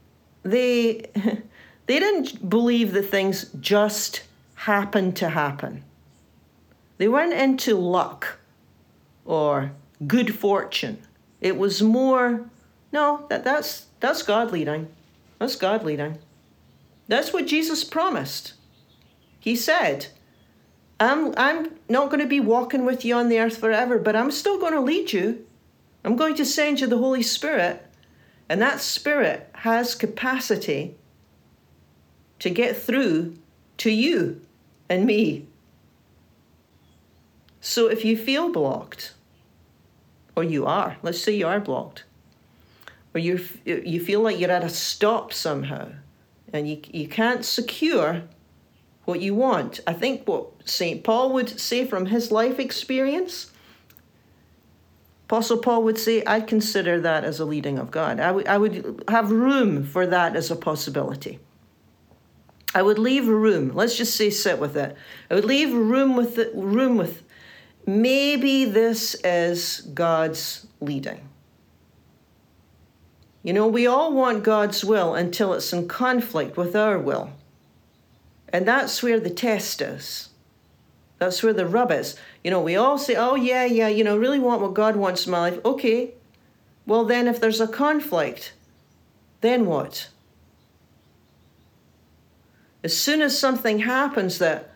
they 0.42 1.10
they 1.86 1.98
didn't 2.00 2.48
believe 2.48 2.92
that 2.92 3.04
things 3.04 3.50
just 3.60 4.22
happened 4.54 5.16
to 5.16 5.28
happen. 5.28 5.84
They 6.98 7.08
weren't 7.08 7.32
into 7.32 7.76
luck 7.76 8.38
or 9.24 9.72
good 10.06 10.34
fortune. 10.34 10.98
It 11.40 11.56
was 11.56 11.80
more, 11.80 12.50
no, 12.92 13.26
that, 13.30 13.44
that's, 13.44 13.86
that's 14.00 14.22
God 14.22 14.50
leading. 14.50 14.88
That's 15.38 15.54
God 15.56 15.84
leading. 15.84 16.18
That's 17.06 17.32
what 17.32 17.46
Jesus 17.46 17.84
promised. 17.84 18.54
He 19.38 19.54
said, 19.54 20.08
I'm, 21.00 21.32
I'm 21.36 21.74
not 21.88 22.10
going 22.10 22.20
to 22.20 22.26
be 22.26 22.40
walking 22.40 22.84
with 22.84 23.04
you 23.04 23.14
on 23.14 23.28
the 23.28 23.38
earth 23.38 23.58
forever, 23.58 23.98
but 23.98 24.16
I'm 24.16 24.30
still 24.30 24.58
going 24.58 24.72
to 24.72 24.80
lead 24.80 25.12
you. 25.12 25.46
I'm 26.04 26.16
going 26.16 26.34
to 26.36 26.44
send 26.44 26.80
you 26.80 26.86
the 26.86 26.98
Holy 26.98 27.22
Spirit, 27.22 27.84
and 28.48 28.60
that 28.62 28.80
Spirit 28.80 29.48
has 29.56 29.94
capacity 29.94 30.96
to 32.38 32.50
get 32.50 32.76
through 32.76 33.36
to 33.78 33.90
you 33.90 34.40
and 34.88 35.04
me. 35.06 35.46
So 37.60 37.88
if 37.88 38.04
you 38.04 38.16
feel 38.16 38.50
blocked, 38.50 39.14
or 40.36 40.44
you 40.44 40.66
are, 40.66 40.96
let's 41.02 41.20
say 41.20 41.32
you 41.32 41.46
are 41.46 41.60
blocked, 41.60 42.04
or 43.14 43.18
you 43.18 43.40
you 43.64 44.00
feel 44.00 44.20
like 44.20 44.38
you're 44.38 44.50
at 44.50 44.64
a 44.64 44.68
stop 44.68 45.32
somehow, 45.32 45.90
and 46.52 46.68
you 46.68 46.80
you 46.92 47.08
can't 47.08 47.44
secure 47.44 48.22
what 49.08 49.20
you 49.22 49.34
want. 49.34 49.80
I 49.86 49.94
think 49.94 50.28
what 50.28 50.68
St. 50.68 51.02
Paul 51.02 51.32
would 51.32 51.58
say 51.58 51.86
from 51.86 52.06
his 52.06 52.30
life 52.30 52.58
experience, 52.58 53.50
Apostle 55.24 55.58
Paul 55.58 55.82
would 55.84 55.98
say, 55.98 56.22
I 56.26 56.42
consider 56.42 57.00
that 57.00 57.24
as 57.24 57.40
a 57.40 57.46
leading 57.46 57.78
of 57.78 57.90
God. 57.90 58.20
I, 58.20 58.26
w- 58.28 58.46
I 58.46 58.58
would 58.58 59.04
have 59.08 59.30
room 59.30 59.82
for 59.82 60.06
that 60.06 60.36
as 60.36 60.50
a 60.50 60.56
possibility. 60.56 61.38
I 62.74 62.82
would 62.82 62.98
leave 62.98 63.26
room. 63.26 63.70
Let's 63.74 63.96
just 63.96 64.14
say 64.14 64.28
sit 64.28 64.58
with 64.58 64.76
it. 64.76 64.94
I 65.30 65.34
would 65.34 65.44
leave 65.46 65.72
room 65.72 66.14
with 66.14 66.36
the 66.36 66.50
room 66.54 66.98
with 66.98 67.22
maybe 67.86 68.66
this 68.66 69.14
is 69.24 69.80
God's 69.94 70.66
leading. 70.80 71.26
You 73.42 73.54
know, 73.54 73.66
we 73.66 73.86
all 73.86 74.12
want 74.12 74.44
God's 74.44 74.84
will 74.84 75.14
until 75.14 75.54
it's 75.54 75.72
in 75.72 75.88
conflict 75.88 76.58
with 76.58 76.76
our 76.76 76.98
will. 76.98 77.32
And 78.52 78.66
that's 78.66 79.02
where 79.02 79.20
the 79.20 79.30
test 79.30 79.80
is. 79.80 80.30
That's 81.18 81.42
where 81.42 81.52
the 81.52 81.66
rub 81.66 81.90
is. 81.90 82.16
You 82.44 82.50
know, 82.50 82.60
we 82.60 82.76
all 82.76 82.96
say, 82.96 83.14
oh, 83.16 83.34
yeah, 83.34 83.64
yeah, 83.64 83.88
you 83.88 84.04
know, 84.04 84.16
really 84.16 84.38
want 84.38 84.62
what 84.62 84.74
God 84.74 84.96
wants 84.96 85.26
in 85.26 85.32
my 85.32 85.50
life. 85.50 85.58
Okay. 85.64 86.14
Well, 86.86 87.04
then 87.04 87.26
if 87.26 87.40
there's 87.40 87.60
a 87.60 87.68
conflict, 87.68 88.52
then 89.40 89.66
what? 89.66 90.08
As 92.82 92.96
soon 92.96 93.20
as 93.20 93.38
something 93.38 93.80
happens 93.80 94.38
that 94.38 94.70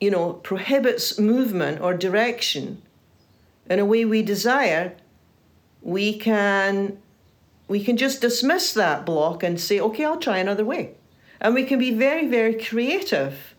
you 0.00 0.10
know, 0.10 0.34
prohibits 0.34 1.18
movement 1.18 1.80
or 1.80 1.94
direction 1.94 2.82
in 3.68 3.78
a 3.78 3.84
way 3.84 4.04
we 4.04 4.22
desire, 4.22 4.94
we 5.82 6.16
can 6.18 6.98
we 7.66 7.84
can 7.84 7.96
just 7.96 8.20
dismiss 8.20 8.72
that 8.72 9.04
block 9.04 9.42
and 9.42 9.60
say, 9.60 9.78
okay, 9.78 10.04
I'll 10.04 10.18
try 10.18 10.38
another 10.38 10.64
way. 10.64 10.94
And 11.40 11.54
we 11.54 11.64
can 11.64 11.78
be 11.78 11.92
very, 11.92 12.26
very 12.26 12.54
creative 12.54 13.54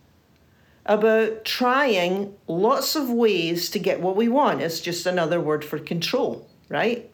about 0.86 1.46
trying 1.46 2.34
lots 2.48 2.96
of 2.96 3.10
ways 3.10 3.70
to 3.70 3.80
get 3.80 4.02
what 4.02 4.16
we 4.16 4.28
want. 4.28 4.62
It's 4.62 4.80
just 4.80 5.06
another 5.06 5.40
word 5.40 5.64
for 5.64 5.78
control, 5.80 6.48
right? 6.68 7.10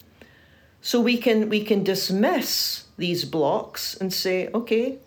So 0.82 1.02
we 1.02 1.18
can 1.18 1.50
we 1.50 1.64
can 1.64 1.84
dismiss 1.84 2.86
these 2.98 3.26
blocks 3.26 3.96
and 3.96 4.14
say, 4.14 4.50
okay, 4.54 5.00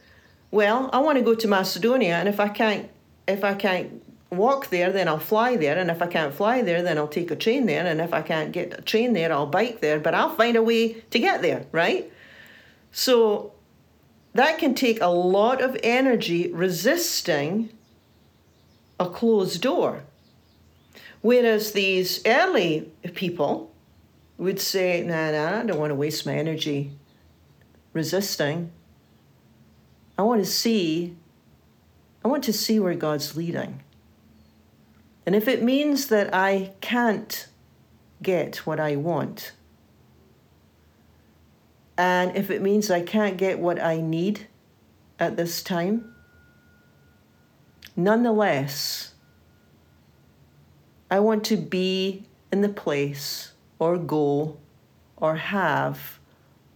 well, 0.50 0.90
I 0.92 0.98
want 0.98 1.18
to 1.18 1.24
go 1.24 1.34
to 1.34 1.48
Macedonia, 1.48 2.16
and 2.16 2.28
if 2.28 2.40
I 2.40 2.48
can't 2.48 2.90
if 3.26 3.44
I 3.44 3.54
can't 3.54 4.02
walk 4.30 4.68
there, 4.68 4.92
then 4.92 5.08
I'll 5.08 5.18
fly 5.18 5.56
there. 5.56 5.78
And 5.78 5.90
if 5.90 6.02
I 6.02 6.06
can't 6.06 6.34
fly 6.34 6.62
there, 6.62 6.82
then 6.82 6.98
I'll 6.98 7.08
take 7.08 7.30
a 7.30 7.36
train 7.36 7.66
there. 7.66 7.86
And 7.86 8.00
if 8.00 8.12
I 8.12 8.22
can't 8.22 8.52
get 8.52 8.78
a 8.78 8.82
train 8.82 9.12
there, 9.12 9.32
I'll 9.32 9.46
bike 9.46 9.80
there. 9.80 9.98
But 9.98 10.14
I'll 10.14 10.34
find 10.34 10.56
a 10.56 10.62
way 10.62 10.94
to 10.94 11.18
get 11.18 11.42
there, 11.42 11.64
right? 11.72 12.10
So 12.92 13.52
that 14.38 14.56
can 14.56 14.72
take 14.72 15.00
a 15.00 15.08
lot 15.08 15.60
of 15.60 15.76
energy 15.82 16.48
resisting 16.52 17.70
a 19.00 19.10
closed 19.10 19.60
door. 19.60 20.04
Whereas 21.22 21.72
these 21.72 22.24
early 22.24 22.88
people 23.14 23.72
would 24.36 24.60
say, 24.60 25.02
nah, 25.02 25.32
nah, 25.32 25.58
I 25.58 25.64
don't 25.64 25.80
want 25.80 25.90
to 25.90 25.96
waste 25.96 26.24
my 26.24 26.34
energy 26.36 26.92
resisting. 27.92 28.70
I 30.16 30.22
want 30.22 30.44
to 30.44 30.48
see, 30.48 31.16
I 32.24 32.28
want 32.28 32.44
to 32.44 32.52
see 32.52 32.78
where 32.78 32.94
God's 32.94 33.36
leading. 33.36 33.82
And 35.26 35.34
if 35.34 35.48
it 35.48 35.64
means 35.64 36.06
that 36.06 36.32
I 36.32 36.74
can't 36.80 37.48
get 38.22 38.58
what 38.58 38.78
I 38.78 38.94
want, 38.94 39.50
and 41.98 42.36
if 42.36 42.48
it 42.48 42.62
means 42.62 42.92
I 42.92 43.00
can't 43.00 43.36
get 43.36 43.58
what 43.58 43.82
I 43.82 44.00
need 44.00 44.46
at 45.18 45.36
this 45.36 45.62
time, 45.64 46.14
nonetheless, 47.96 49.14
I 51.10 51.18
want 51.18 51.42
to 51.46 51.56
be 51.56 52.24
in 52.52 52.60
the 52.60 52.68
place 52.68 53.52
or 53.80 53.98
go 53.98 54.58
or 55.16 55.34
have 55.34 56.20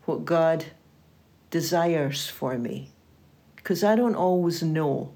what 0.06 0.24
God 0.24 0.64
desires 1.50 2.26
for 2.26 2.58
me. 2.58 2.90
Because 3.54 3.84
I 3.84 3.94
don't 3.94 4.16
always 4.16 4.60
know 4.60 5.12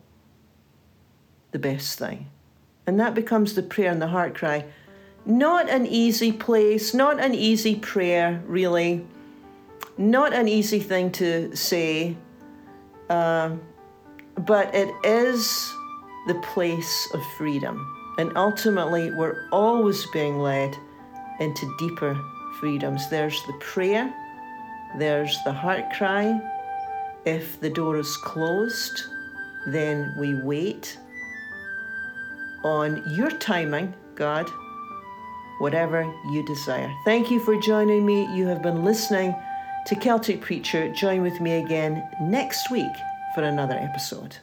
the 1.50 1.58
best 1.58 1.98
thing. 1.98 2.28
And 2.86 3.00
that 3.00 3.14
becomes 3.14 3.54
the 3.54 3.62
prayer 3.64 3.90
and 3.90 4.00
the 4.00 4.06
heart 4.06 4.36
cry. 4.36 4.66
Not 5.24 5.68
an 5.68 5.84
easy 5.84 6.30
place, 6.30 6.94
not 6.94 7.18
an 7.18 7.34
easy 7.34 7.74
prayer, 7.74 8.40
really. 8.46 9.04
Not 9.98 10.32
an 10.32 10.48
easy 10.48 10.80
thing 10.80 11.10
to 11.12 11.54
say. 11.56 12.16
Uh, 13.08 13.56
but 14.36 14.74
it 14.74 14.92
is 15.04 15.72
the 16.26 16.34
place 16.52 17.08
of 17.14 17.22
freedom. 17.38 17.92
And 18.18 18.36
ultimately, 18.36 19.10
we're 19.10 19.48
always 19.52 20.06
being 20.10 20.38
led 20.38 20.76
into 21.40 21.74
deeper 21.78 22.18
freedoms. 22.60 23.08
There's 23.10 23.42
the 23.46 23.52
prayer, 23.54 24.12
there's 24.98 25.38
the 25.44 25.52
heart 25.52 25.84
cry. 25.96 26.40
If 27.24 27.60
the 27.60 27.70
door 27.70 27.98
is 27.98 28.16
closed, 28.18 29.02
then 29.66 30.14
we 30.16 30.34
wait 30.42 30.98
on 32.64 33.02
your 33.14 33.30
timing, 33.30 33.94
God, 34.14 34.48
whatever 35.58 36.02
you 36.30 36.44
desire. 36.46 36.92
Thank 37.04 37.30
you 37.30 37.40
for 37.40 37.60
joining 37.60 38.06
me. 38.06 38.26
You 38.34 38.46
have 38.46 38.62
been 38.62 38.84
listening 38.84 39.34
to 39.86 39.94
Celtic 39.94 40.40
Preacher. 40.40 40.92
Join 40.92 41.22
with 41.22 41.40
me 41.40 41.62
again 41.62 42.02
next 42.20 42.70
week 42.72 42.92
for 43.34 43.44
another 43.44 43.74
episode. 43.74 44.36